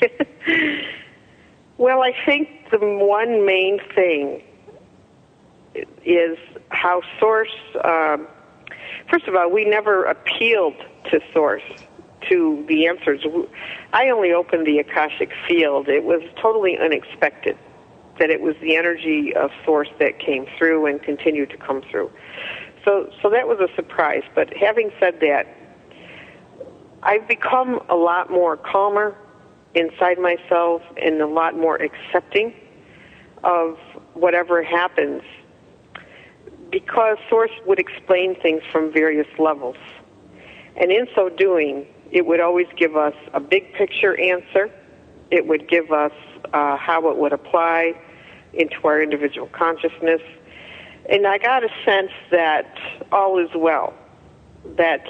[1.82, 4.40] well, I think the one main thing
[6.04, 7.50] is how Source,
[7.82, 8.28] um,
[9.10, 10.76] first of all, we never appealed
[11.10, 11.64] to Source
[12.28, 13.24] to the answers.
[13.92, 15.88] I only opened the Akashic field.
[15.88, 17.58] It was totally unexpected
[18.20, 22.12] that it was the energy of source that came through and continued to come through.
[22.84, 24.22] So, so that was a surprise.
[24.36, 25.48] But having said that,
[27.02, 29.16] I've become a lot more calmer
[29.74, 32.54] inside myself and a lot more accepting
[33.44, 33.78] of
[34.14, 35.22] whatever happens
[36.70, 39.76] because Source would explain things from various levels.
[40.76, 44.70] And in so doing, it would always give us a big picture answer.
[45.30, 46.12] It would give us
[46.52, 47.94] uh, how it would apply
[48.54, 50.22] into our individual consciousness.
[51.08, 52.78] And I got a sense that
[53.10, 53.92] all is well,
[54.76, 55.06] that,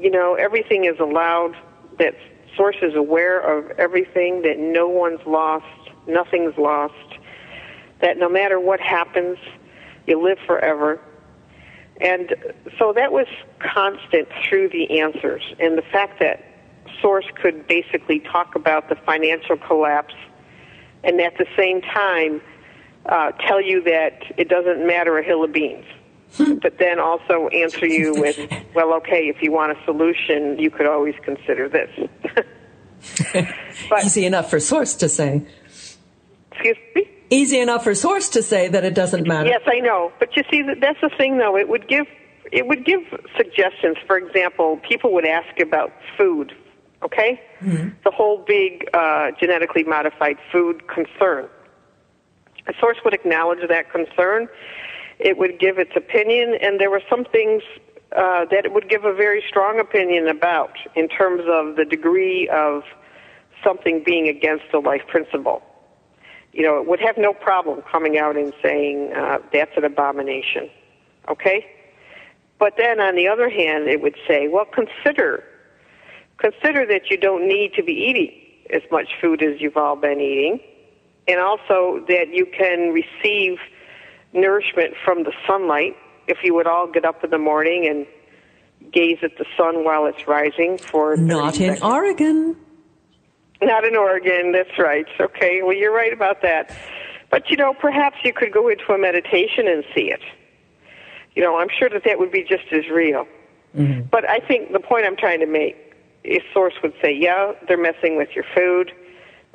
[0.00, 1.56] you know, everything is allowed,
[1.98, 2.14] that
[2.58, 5.64] Source is aware of everything, that no one's lost,
[6.08, 6.92] nothing's lost,
[8.00, 9.38] that no matter what happens,
[10.06, 11.00] you live forever.
[12.00, 12.34] And
[12.78, 13.26] so that was
[13.60, 15.42] constant through the answers.
[15.60, 16.44] And the fact that
[17.00, 20.14] Source could basically talk about the financial collapse
[21.04, 22.40] and at the same time
[23.06, 25.86] uh, tell you that it doesn't matter a hill of beans.
[26.36, 28.38] But then also answer you with,
[28.74, 31.90] well, okay, if you want a solution, you could always consider this.
[33.88, 35.42] but, Easy enough for Source to say.
[36.52, 37.08] Excuse me?
[37.30, 39.48] easy enough for source to say that it doesn't matter.
[39.48, 40.12] Yes, I know.
[40.18, 41.56] But you see, that's the thing, though.
[41.56, 42.06] It would give
[42.50, 43.00] it would give
[43.36, 43.96] suggestions.
[44.06, 46.54] For example, people would ask about food.
[47.02, 47.90] Okay, mm-hmm.
[48.02, 51.48] the whole big uh, genetically modified food concern.
[52.66, 54.48] A source would acknowledge that concern.
[55.18, 57.62] It would give its opinion, and there were some things
[58.16, 62.48] uh, that it would give a very strong opinion about in terms of the degree
[62.48, 62.82] of
[63.62, 65.62] something being against the life principle
[66.52, 70.68] you know, it would have no problem coming out and saying uh, that's an abomination.
[71.28, 71.66] Okay?
[72.58, 75.44] But then on the other hand, it would say, well, consider,
[76.38, 78.32] consider that you don't need to be eating
[78.70, 80.60] as much food as you've all been eating,
[81.28, 83.58] and also that you can receive
[84.32, 88.06] nourishment from the sunlight if you would all get up in the morning and
[88.92, 91.82] gaze at the sun while it's rising for not in seconds.
[91.82, 92.56] Oregon.
[93.60, 95.06] Not in Oregon, that's right.
[95.20, 96.76] Okay, well, you're right about that.
[97.30, 100.20] But, you know, perhaps you could go into a meditation and see it.
[101.34, 103.26] You know, I'm sure that that would be just as real.
[103.76, 104.02] Mm-hmm.
[104.10, 105.76] But I think the point I'm trying to make
[106.24, 108.92] is Source would say, yeah, they're messing with your food.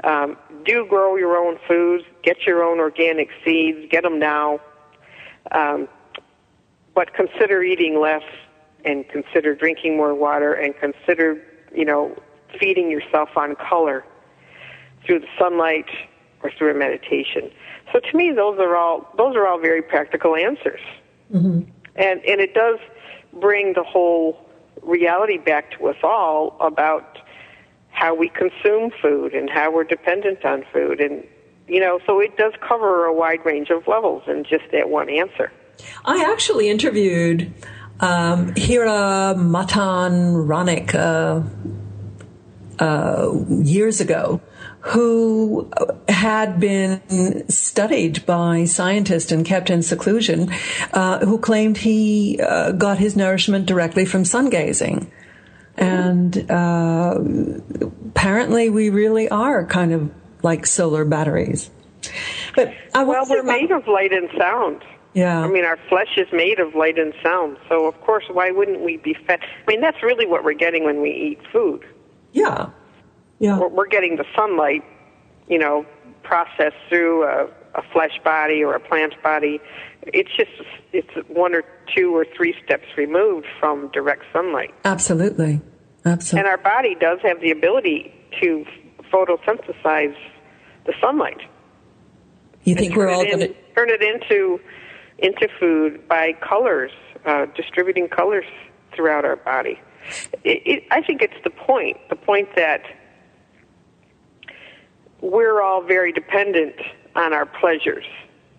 [0.03, 2.05] Um, do grow your own food.
[2.23, 3.87] Get your own organic seeds.
[3.89, 4.59] Get them now.
[5.51, 5.87] Um,
[6.95, 8.23] but consider eating less
[8.85, 11.41] and consider drinking more water and consider,
[11.73, 12.15] you know,
[12.59, 14.05] feeding yourself on color
[15.05, 15.89] through the sunlight
[16.43, 17.49] or through a meditation.
[17.91, 20.81] So to me, those are all those are all very practical answers,
[21.33, 21.69] mm-hmm.
[21.95, 22.79] and and it does
[23.39, 24.37] bring the whole
[24.81, 27.12] reality back to us all about
[28.03, 31.25] how we consume food and how we're dependent on food, and
[31.69, 35.09] you know, so it does cover a wide range of levels in just that one
[35.09, 35.49] answer.
[36.03, 37.53] I actually interviewed
[38.01, 40.93] um, Hira Ratan Manek.
[40.93, 41.47] Uh,
[42.79, 43.31] uh,
[43.63, 44.41] years ago
[44.79, 45.71] who
[46.09, 50.51] had been studied by scientists and kept in seclusion,
[50.91, 55.09] uh, who claimed he uh, got his nourishment directly from sun gazing.
[55.77, 57.19] And uh,
[58.07, 60.11] apparently, we really are kind of
[60.43, 61.71] like solar batteries.
[62.55, 64.83] But I well, we're made of light and sound.
[65.13, 65.39] Yeah.
[65.39, 67.57] I mean, our flesh is made of light and sound.
[67.69, 69.39] So, of course, why wouldn't we be fed?
[69.41, 71.85] I mean, that's really what we're getting when we eat food.
[72.31, 72.69] Yeah.
[73.39, 73.59] Yeah.
[73.59, 74.83] We're, we're getting the sunlight,
[75.47, 75.85] you know,
[76.23, 79.59] processed through a, a flesh body or a plant body.
[80.07, 80.51] It's just
[80.91, 81.63] it's one or
[81.95, 84.73] two or three steps removed from direct sunlight.
[84.85, 85.61] Absolutely.
[86.05, 86.39] Absolutely.
[86.39, 88.65] And our body does have the ability to
[89.11, 90.15] photosynthesize
[90.85, 91.41] the sunlight.
[92.63, 94.59] You think we're all going to turn it into
[95.19, 96.91] into food by colors,
[97.25, 98.45] uh, distributing colors
[98.95, 99.79] throughout our body?
[100.43, 101.97] It, it, I think it's the point.
[102.09, 102.81] The point that
[105.21, 106.75] we're all very dependent
[107.15, 108.05] on our pleasures.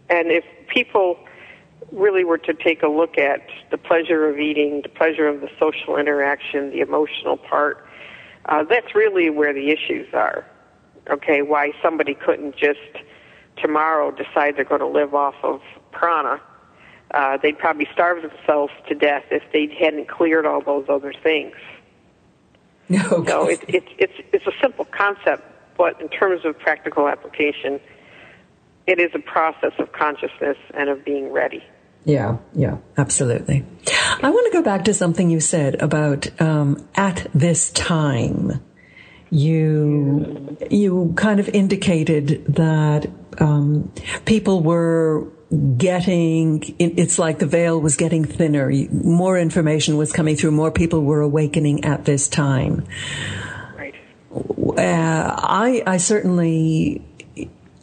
[0.09, 1.19] And if people
[1.93, 5.49] really were to take a look at the pleasure of eating, the pleasure of the
[5.59, 7.87] social interaction, the emotional part,
[8.47, 10.47] uh, that's really where the issues are.
[11.11, 12.79] Okay, why somebody couldn't just
[13.57, 15.61] tomorrow decide they're going to live off of
[15.93, 16.41] prana.
[17.13, 21.55] Uh, they'd probably starve themselves to death if they hadn't cleared all those other things.
[22.87, 25.43] No, so it, it, it's it's a simple concept,
[25.79, 27.81] but in terms of practical application,
[28.87, 31.65] it is a process of consciousness and of being ready.
[32.05, 33.65] Yeah, yeah, absolutely.
[34.23, 38.63] I want to go back to something you said about um, at this time.
[39.31, 43.93] You you kind of indicated that um,
[44.27, 45.27] people were
[45.77, 51.05] getting it's like the veil was getting thinner more information was coming through more people
[51.05, 52.85] were awakening at this time
[53.77, 53.95] right
[54.33, 57.05] uh, I, I certainly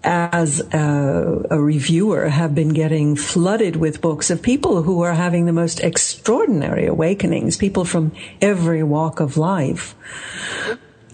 [0.04, 5.46] as a, a, reviewer, have been getting flooded with books of people who are having
[5.46, 9.96] the most extraordinary awakenings, people from every walk of life.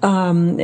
[0.02, 0.60] Um,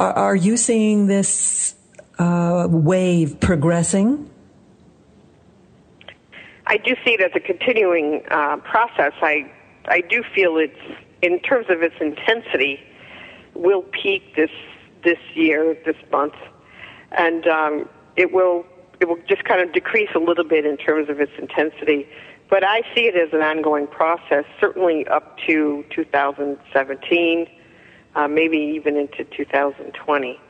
[0.00, 1.74] are, are, you seeing this
[2.18, 4.28] uh, wave progressing?
[6.66, 9.12] I do see it as a continuing uh, process.
[9.22, 9.50] I
[9.86, 10.78] I do feel it's
[11.22, 12.80] in terms of its intensity
[13.54, 14.50] will peak this
[15.04, 16.34] this year, this month,
[17.12, 18.66] and um, it will
[19.00, 22.08] it will just kind of decrease a little bit in terms of its intensity.
[22.50, 27.46] But I see it as an ongoing process, certainly up to 2017,
[28.16, 30.40] uh, maybe even into 2020.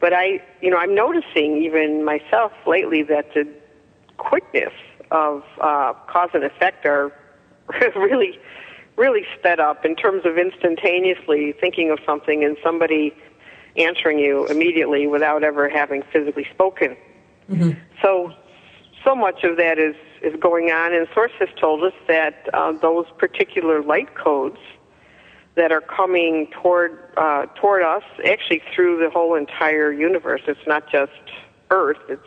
[0.00, 3.46] But I, you know, I'm noticing even myself lately that the
[4.16, 4.72] quickness
[5.10, 7.12] of uh, cause and effect are
[7.96, 8.38] really
[8.96, 13.12] really sped up in terms of instantaneously thinking of something and somebody
[13.76, 16.96] answering you immediately without ever having physically spoken.
[17.50, 17.78] Mm-hmm.
[18.02, 18.32] So,
[19.04, 22.72] so much of that is is going on, and Source has told us that uh,
[22.72, 24.58] those particular light codes
[25.56, 30.40] that are coming toward uh, toward us, actually through the whole entire universe.
[30.46, 31.12] It's not just
[31.70, 32.22] Earth; it's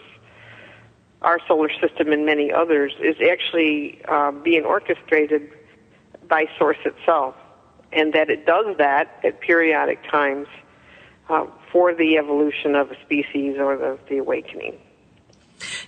[1.24, 2.94] our solar system and many others.
[3.02, 5.50] Is actually uh, being orchestrated
[6.30, 7.36] by source itself,
[7.92, 10.48] and that it does that at periodic times
[11.30, 14.78] uh, for the evolution of a species or the, the awakening.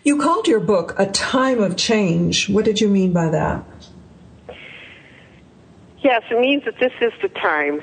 [0.04, 2.50] You called your book A Time of Change.
[2.50, 3.64] What did you mean by that?
[6.02, 7.82] Yes, it means that this is the time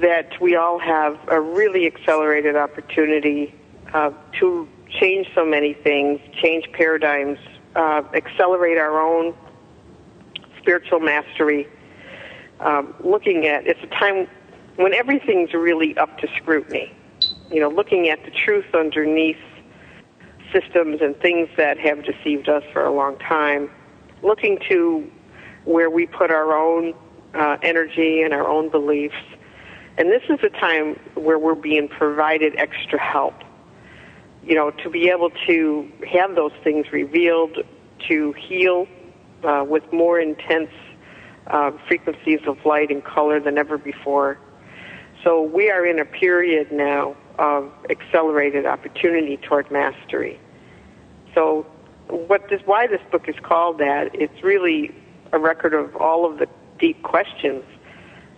[0.00, 3.54] that we all have a really accelerated opportunity
[3.92, 4.68] uh, to
[5.00, 7.38] change so many things, change paradigms,
[7.74, 9.34] uh, accelerate our own
[10.60, 11.68] spiritual mastery,
[12.60, 14.28] um, looking at it's a time
[14.76, 16.92] when everything's really up to scrutiny.
[17.50, 19.38] You know, looking at the truth underneath
[20.52, 23.70] systems and things that have deceived us for a long time,
[24.22, 25.10] looking to
[25.64, 26.94] where we put our own
[27.34, 29.16] uh, energy and our own beliefs.
[29.98, 33.34] And this is a time where we're being provided extra help.
[34.44, 37.58] You know, to be able to have those things revealed,
[38.08, 38.86] to heal
[39.42, 40.70] uh, with more intense
[41.48, 44.38] uh, frequencies of light and color than ever before.
[45.26, 50.38] So we are in a period now of accelerated opportunity toward mastery.
[51.34, 51.66] So
[52.06, 54.94] what this, why this book is called that, it's really
[55.32, 56.48] a record of all of the
[56.78, 57.64] deep questions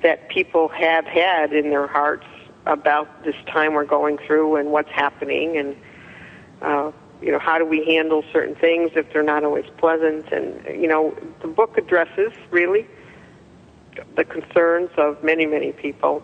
[0.02, 2.24] that people have had in their hearts
[2.64, 5.76] about this time we're going through and what's happening and
[6.62, 10.80] uh, you know how do we handle certain things if they're not always pleasant and
[10.80, 12.86] you know the book addresses really
[14.16, 16.22] the concerns of many, many people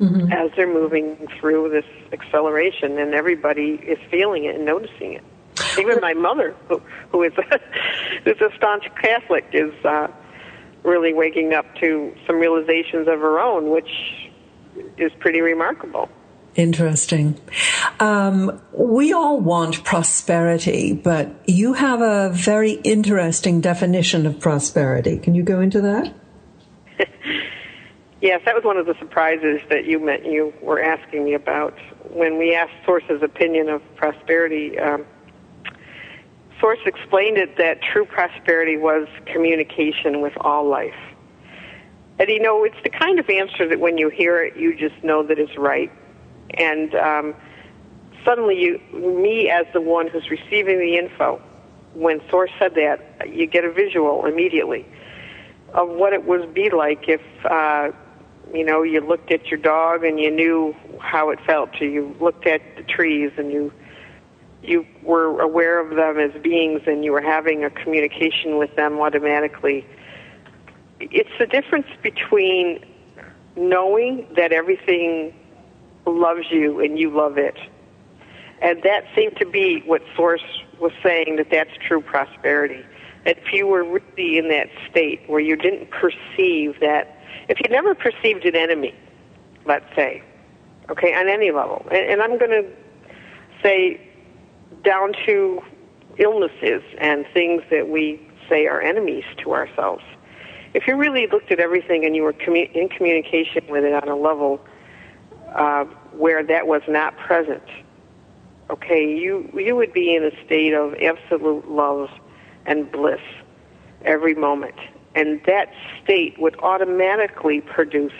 [0.00, 0.32] mm-hmm.
[0.32, 5.24] as they're moving through this acceleration, and everybody is feeling it and noticing it.
[5.78, 6.80] Even my mother, who,
[7.12, 7.60] who is a,
[8.24, 10.08] who's a staunch Catholic, is uh,
[10.82, 13.90] really waking up to some realizations of her own, which
[14.96, 16.08] is pretty remarkable.
[16.56, 17.38] Interesting.
[18.00, 25.18] Um, we all want prosperity, but you have a very interesting definition of prosperity.
[25.18, 26.12] Can you go into that?
[28.20, 31.76] Yes, that was one of the surprises that you meant you were asking me about
[32.10, 34.78] when we asked Source's opinion of prosperity.
[34.78, 35.06] Um,
[36.60, 40.94] Source explained it that true prosperity was communication with all life.
[42.18, 45.02] And you know, it's the kind of answer that when you hear it, you just
[45.02, 45.90] know that it's right.
[46.58, 47.34] And um,
[48.26, 51.40] suddenly, you, me as the one who's receiving the info,
[51.94, 54.86] when Source said that, you get a visual immediately
[55.72, 57.90] of what it would be like if uh,
[58.52, 61.80] you know you looked at your dog and you knew how it felt.
[61.80, 63.72] You looked at the trees and you
[64.62, 69.00] you were aware of them as beings and you were having a communication with them
[69.00, 69.86] automatically.
[71.00, 72.84] It's the difference between
[73.56, 75.34] knowing that everything
[76.06, 77.56] loves you and you love it.
[78.60, 80.44] And that seemed to be what Source
[80.78, 82.84] was saying that that's true prosperity
[83.24, 87.19] that if you were really in that state where you didn't perceive that,
[87.50, 88.94] if you never perceived an enemy,
[89.66, 90.22] let's say,
[90.88, 92.64] okay, on any level, and, and I'm going to
[93.60, 94.00] say
[94.84, 95.60] down to
[96.18, 100.02] illnesses and things that we say are enemies to ourselves.
[100.74, 104.08] If you really looked at everything and you were commu- in communication with it on
[104.08, 104.60] a level
[105.54, 107.64] uh, where that was not present,
[108.70, 112.08] okay, you you would be in a state of absolute love
[112.66, 113.20] and bliss
[114.04, 114.76] every moment.
[115.14, 118.12] And that state would automatically produce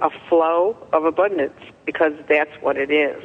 [0.00, 3.22] a flow of abundance because that's what it is.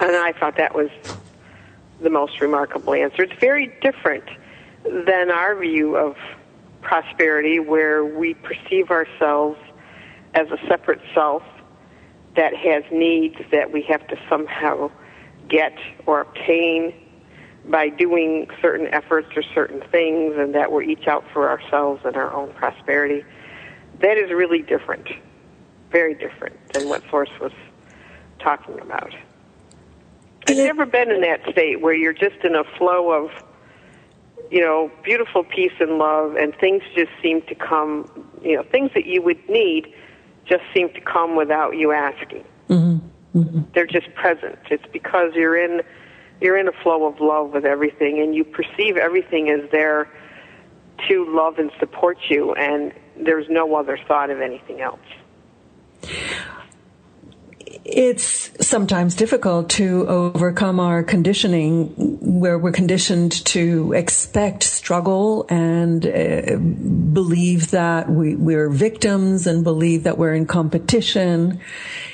[0.00, 0.90] And I thought that was
[2.00, 3.22] the most remarkable answer.
[3.22, 4.24] It's very different
[4.84, 6.16] than our view of
[6.80, 9.58] prosperity, where we perceive ourselves
[10.34, 11.42] as a separate self
[12.36, 14.90] that has needs that we have to somehow
[15.48, 15.76] get
[16.06, 16.94] or obtain
[17.68, 22.16] by doing certain efforts or certain things, and that we're each out for ourselves and
[22.16, 23.24] our own prosperity.
[24.00, 25.08] That is really different,
[25.90, 27.52] very different than what Source was
[28.38, 29.14] talking about.
[30.48, 33.30] I've never been in that state where you're just in a flow of,
[34.50, 38.08] you know, beautiful peace and love, and things just seem to come,
[38.42, 39.92] you know, things that you would need
[40.46, 42.44] just seem to come without you asking.
[42.70, 43.38] Mm-hmm.
[43.38, 43.60] Mm-hmm.
[43.74, 44.58] They're just present.
[44.70, 45.82] It's because you're in
[46.40, 50.08] you're in a flow of love with everything, and you perceive everything as there
[51.08, 55.00] to love and support you, and there's no other thought of anything else.
[57.84, 61.86] It's sometimes difficult to overcome our conditioning
[62.20, 70.04] where we're conditioned to expect struggle and uh, believe that we, we're victims and believe
[70.04, 71.60] that we're in competition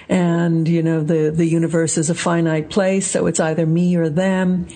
[0.08, 4.08] and, you know, the, the universe is a finite place, so it's either me or
[4.08, 4.68] them.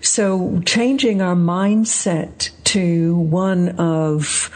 [0.00, 4.50] So changing our mindset to one of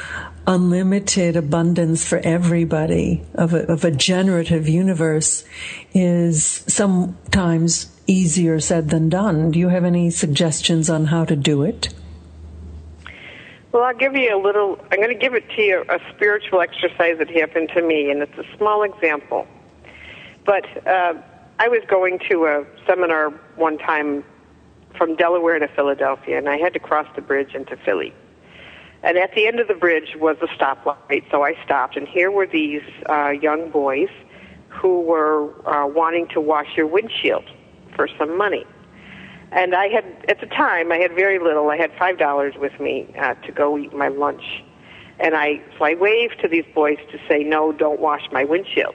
[0.46, 5.44] unlimited abundance for everybody of a, of a generative universe
[5.92, 9.50] is sometimes easier said than done.
[9.50, 11.90] Do you have any suggestions on how to do it?
[13.72, 16.62] Well, I'll give you a little, I'm going to give it to you a spiritual
[16.62, 19.46] exercise that happened to me, and it's a small example.
[20.48, 21.12] But uh,
[21.58, 24.24] I was going to a seminar one time
[24.96, 28.14] from Delaware to Philadelphia, and I had to cross the bridge into Philly.
[29.02, 31.98] And at the end of the bridge was a stoplight, so I stopped.
[31.98, 32.80] And here were these
[33.10, 34.08] uh, young boys
[34.70, 37.44] who were uh, wanting to wash your windshield
[37.94, 38.64] for some money.
[39.52, 41.68] And I had, at the time, I had very little.
[41.68, 44.64] I had five dollars with me uh, to go eat my lunch.
[45.20, 48.94] And I, so I waved to these boys to say, no, don't wash my windshield.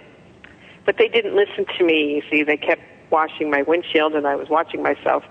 [0.85, 2.15] But they didn't listen to me.
[2.15, 5.23] You see, they kept washing my windshield, and I was watching myself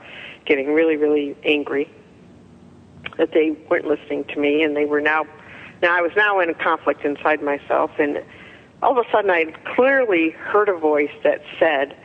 [0.47, 1.91] getting really, really angry
[3.19, 5.25] that they weren't listening to me, and they were now.
[5.83, 8.23] Now I was now in a conflict inside myself, and
[8.83, 11.97] all of a sudden I clearly heard a voice that said,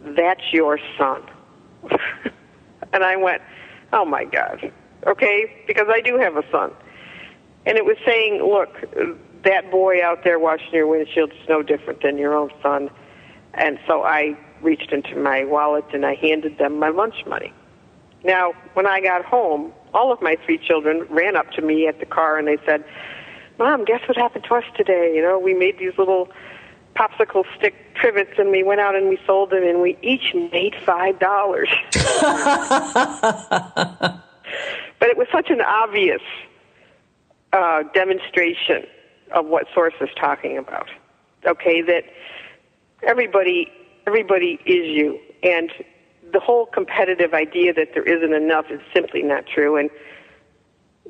[0.00, 1.22] "That's your son,"
[2.92, 3.42] and I went,
[3.92, 4.72] "Oh my God."
[5.06, 6.72] Okay, because I do have a son,
[7.66, 8.70] and it was saying, "Look,
[9.44, 12.90] that boy out there washing your windshield is no different than your own son,"
[13.54, 17.52] and so I reached into my wallet and I handed them my lunch money.
[18.24, 21.98] Now, when I got home, all of my three children ran up to me at
[21.98, 22.84] the car and they said,
[23.58, 25.12] Mom, guess what happened to us today?
[25.14, 26.28] You know, we made these little
[26.94, 30.74] popsicle stick trivets and we went out and we sold them and we each made
[30.84, 31.68] five dollars.
[31.92, 32.02] but
[35.08, 36.22] it was such an obvious
[37.52, 38.84] uh, demonstration
[39.34, 40.88] of what Source is talking about.
[41.46, 42.04] Okay, that
[43.02, 43.70] everybody
[44.06, 45.70] everybody is you, and
[46.32, 49.76] the whole competitive idea that there isn't enough is simply not true.
[49.76, 49.90] And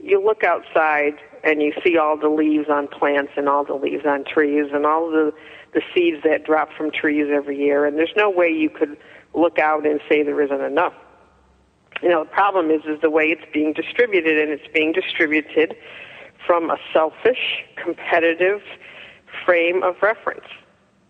[0.02, 1.14] you look outside
[1.44, 4.86] and you see all the leaves on plants and all the leaves on trees and
[4.86, 5.32] all the
[5.74, 7.86] the seeds that drop from trees every year.
[7.86, 8.96] And there's no way you could
[9.34, 10.92] look out and say there isn't enough.
[12.02, 15.76] You know, the problem is is the way it's being distributed, and it's being distributed
[16.47, 18.61] from a selfish, competitive
[19.45, 20.47] frame of reference.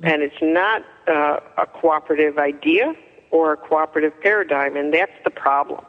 [0.02, 2.94] And it's not uh, a cooperative idea
[3.30, 5.84] or a cooperative paradigm, and that's the problem.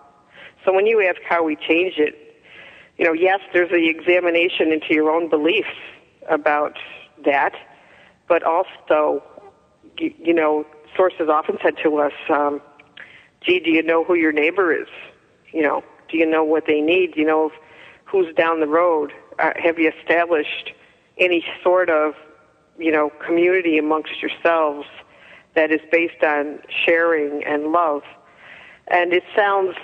[0.64, 2.16] So when you ask how we change it,
[2.98, 5.68] you know, yes, there's the examination into your own beliefs
[6.30, 6.78] about
[7.26, 7.54] that,
[8.28, 9.24] but also,
[9.98, 10.66] you, you know,
[10.96, 12.62] sources often said to us, um,
[13.41, 14.88] gee, do you know who your neighbor is?
[15.52, 17.16] You know, do you know what they need?
[17.16, 17.52] Do you know
[18.06, 19.12] who's down the road?
[19.40, 20.74] Uh, have you established
[21.18, 22.14] any sort of,
[22.78, 24.88] you know, community amongst yourselves
[25.56, 28.02] that is based on sharing and love.
[28.88, 29.76] And it sounds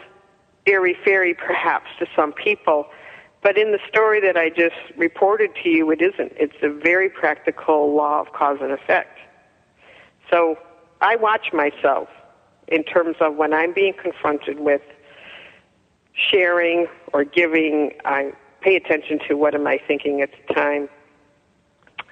[0.66, 2.88] airy fairy perhaps to some people,
[3.42, 6.34] but in the story that I just reported to you, it isn't.
[6.36, 9.18] It's a very practical law of cause and effect.
[10.30, 10.58] So
[11.02, 12.10] I watch myself
[12.68, 14.82] in terms of when I'm being confronted with
[16.14, 20.90] sharing or giving, I pay attention to what am I thinking at the time.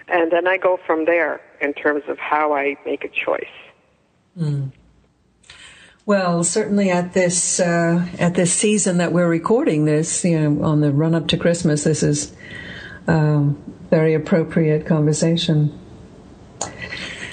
[0.07, 3.45] And then I go from there in terms of how I make a choice.
[4.37, 4.71] Mm.
[6.05, 10.79] Well, certainly at this uh, at this season that we're recording this, you know, on
[10.79, 12.33] the run up to Christmas, this is
[13.07, 15.77] um, very appropriate conversation.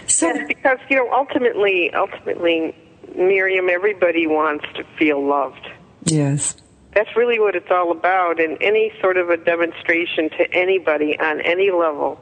[0.09, 2.75] So, yes, because you know, ultimately, ultimately,
[3.15, 5.69] Miriam, everybody wants to feel loved.
[6.05, 6.57] yes.
[6.95, 11.40] That's really what it's all about, and any sort of a demonstration to anybody on
[11.40, 12.20] any level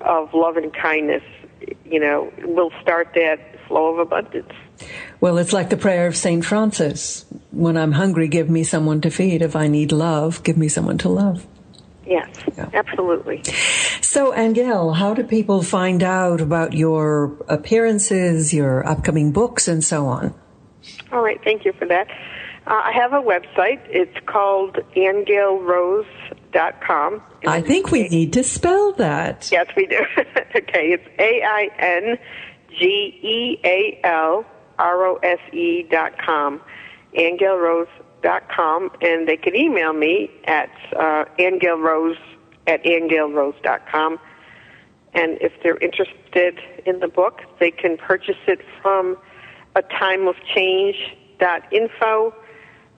[0.00, 1.22] of love and kindness,
[1.84, 3.38] you know, will start that
[3.68, 4.52] flow of abundance.
[5.20, 6.44] Well, it's like the prayer of St.
[6.44, 7.24] Francis.
[7.52, 9.40] When I'm hungry, give me someone to feed.
[9.42, 11.46] If I need love, give me someone to love.
[12.06, 12.28] Yes,
[12.58, 12.68] Yeah.
[12.74, 13.42] absolutely.
[14.02, 20.06] So, Aingeal, how do people find out about your appearances, your upcoming books, and so
[20.06, 20.34] on?
[21.12, 22.08] All right, thank you for that.
[22.66, 23.80] Uh, I have a website.
[23.90, 27.22] It's called aingealrose.com.
[27.46, 29.50] I think we need to spell that.
[29.52, 30.00] Yes, we do.
[30.56, 32.18] okay, it's A I N
[32.78, 34.46] G E A L
[34.78, 36.62] R O S E dot com,
[37.16, 37.88] aingealrose
[38.22, 42.16] dot com, and they can email me at uh, aingealrose
[42.66, 44.18] at aingealrose dot com.
[45.12, 49.16] And if they're interested in the book, they can purchase it from
[49.76, 50.96] a time of change
[51.38, 52.34] dot info,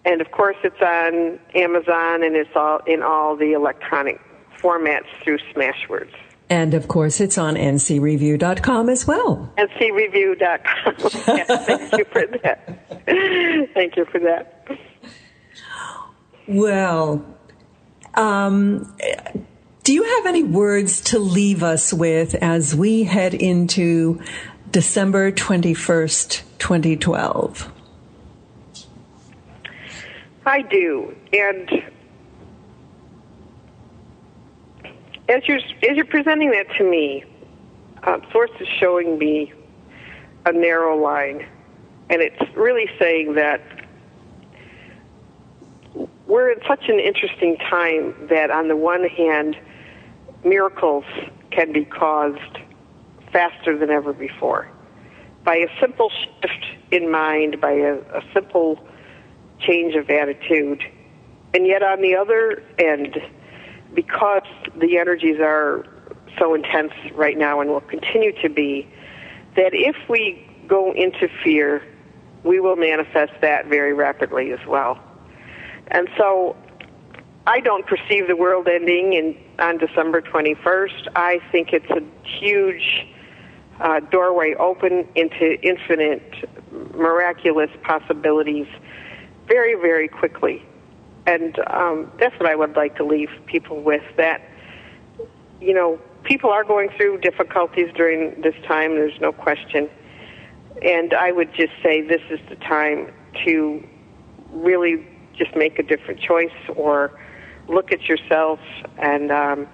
[0.06, 4.20] and of course it's on Amazon and it's all in all the electronic
[4.58, 6.14] formats through Smashwords.
[6.48, 9.52] And of course, it's on ncreview.com as well.
[9.58, 10.94] and creview.com.
[11.36, 13.02] yes, thank you for that.
[13.74, 14.68] Thank you for that.
[16.46, 17.24] Well,
[18.14, 18.96] um,
[19.82, 24.20] do you have any words to leave us with as we head into
[24.70, 27.72] December 21st, 2012?
[30.46, 31.68] I do, and
[35.28, 37.24] as you're as you're presenting that to me,
[38.04, 39.52] uh, Source is showing me
[40.44, 41.44] a narrow line,
[42.08, 43.60] and it's really saying that
[46.28, 49.56] we're in such an interesting time that, on the one hand,
[50.44, 51.04] miracles
[51.50, 52.58] can be caused
[53.32, 54.70] faster than ever before.
[55.42, 58.78] By a simple shift in mind, by a, a simple
[59.60, 60.82] change of attitude.
[61.54, 63.16] And yet, on the other end,
[63.94, 64.42] because
[64.76, 65.86] the energies are
[66.38, 68.88] so intense right now and will continue to be,
[69.56, 71.82] that if we go into fear,
[72.44, 74.98] we will manifest that very rapidly as well.
[75.88, 76.56] And so
[77.46, 81.08] I don't perceive the world ending in, on December 21st.
[81.14, 82.02] I think it's a
[82.38, 83.06] huge
[83.80, 86.34] uh, doorway open into infinite,
[86.94, 88.66] miraculous possibilities
[89.46, 90.64] very, very quickly.
[91.26, 94.42] And um, that's what I would like to leave people with that,
[95.60, 99.88] you know, people are going through difficulties during this time, there's no question.
[100.82, 103.12] And I would just say this is the time
[103.44, 103.82] to
[104.50, 107.18] really just make a different choice or
[107.68, 108.60] look at yourself
[108.98, 109.66] and um,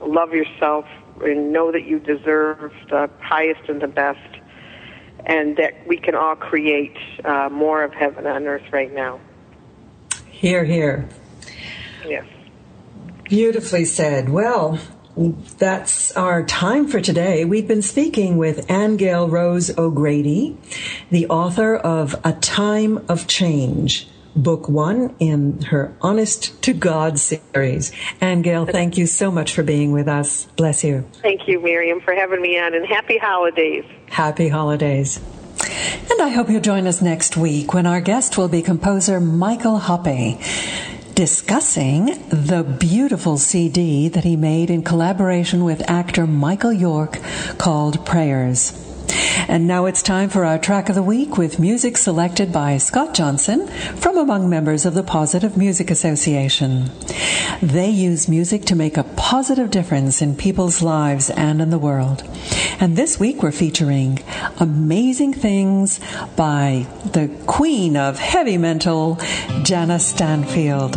[0.00, 0.84] love yourself
[1.22, 4.41] and know that you deserve the highest and the best
[5.26, 9.20] and that we can all create uh, more of heaven on earth right now.
[10.30, 11.08] Here, here.
[12.04, 12.26] Yes.
[13.24, 14.28] Beautifully said.
[14.28, 14.78] Well,
[15.58, 17.44] that's our time for today.
[17.44, 20.56] We've been speaking with Aingeal Rose O'Grady,
[21.10, 27.92] the author of A Time of Change, book one in her Honest to God series.
[28.20, 30.46] Aingeal, thank you so much for being with us.
[30.56, 31.04] Bless you.
[31.20, 33.84] Thank you, Miriam, for having me on, and happy holidays.
[34.08, 35.20] Happy holidays.
[36.10, 39.78] And I hope you'll join us next week when our guest will be composer Michael
[39.78, 40.40] Hoppe
[41.14, 47.18] discussing the beautiful CD that he made in collaboration with actor Michael York
[47.58, 48.91] called Prayers.
[49.48, 53.14] And now it's time for our track of the week with music selected by Scott
[53.14, 56.90] Johnson from among members of the Positive Music Association.
[57.60, 62.22] They use music to make a positive difference in people's lives and in the world.
[62.80, 64.18] And this week we're featuring
[64.58, 66.00] Amazing Things
[66.36, 69.18] by the queen of heavy mental,
[69.62, 70.96] Jana Stanfield.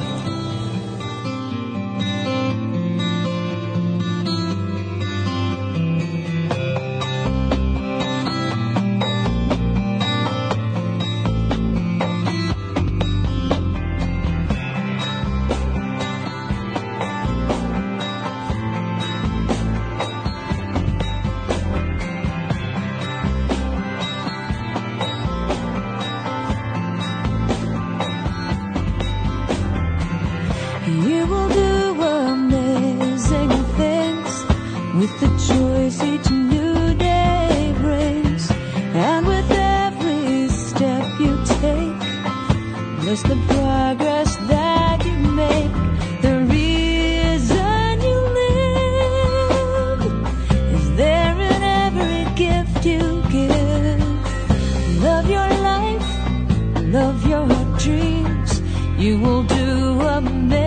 [59.05, 60.64] You will do amazing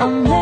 [0.00, 0.39] amazing.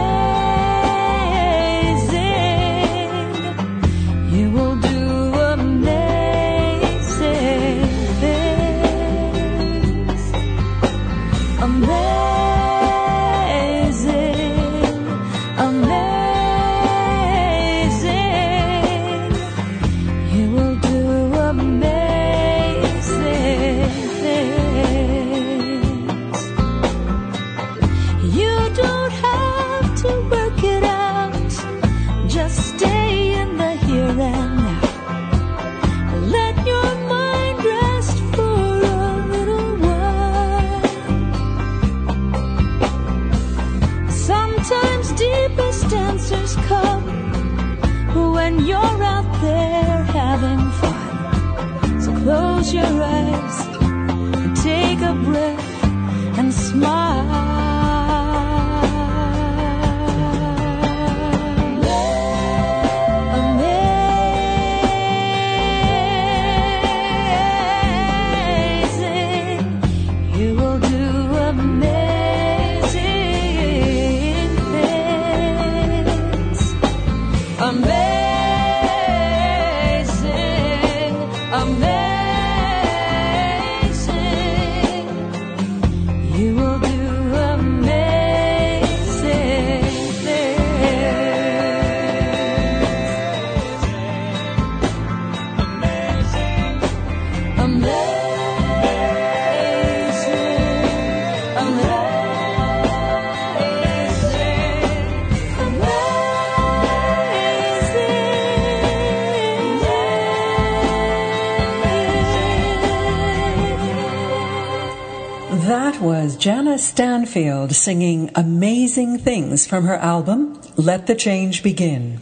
[116.38, 122.20] Jana Stanfield singing Amazing Things from her album, Let the Change Begin.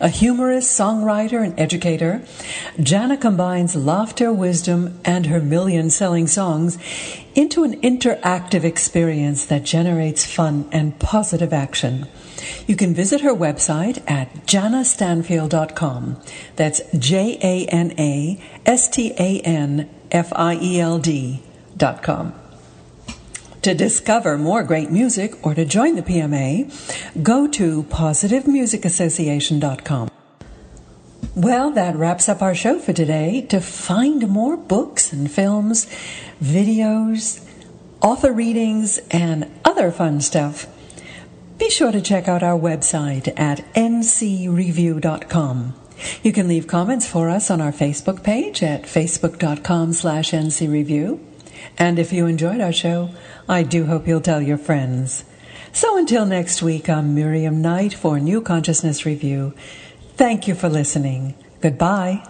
[0.00, 2.22] A humorous songwriter and educator,
[2.82, 6.78] Jana combines laughter, wisdom, and her million selling songs
[7.34, 12.08] into an interactive experience that generates fun and positive action.
[12.66, 16.18] You can visit her website at janastanfield.com.
[16.56, 21.42] That's J A N A S T A N F I E L D
[21.76, 22.39] dot com.
[23.62, 30.10] To discover more great music or to join the PMA, go to positivemusicassociation.com.
[31.36, 33.42] Well, that wraps up our show for today.
[33.50, 35.86] To find more books and films,
[36.42, 37.46] videos,
[38.00, 40.66] author readings, and other fun stuff,
[41.58, 45.74] be sure to check out our website at ncreview.com.
[46.22, 51.20] You can leave comments for us on our Facebook page at facebook.com slash ncreview.
[51.80, 53.08] And if you enjoyed our show,
[53.48, 55.24] I do hope you'll tell your friends.
[55.72, 59.54] So until next week, I'm Miriam Knight for New Consciousness Review.
[60.14, 61.34] Thank you for listening.
[61.62, 62.22] Goodbye.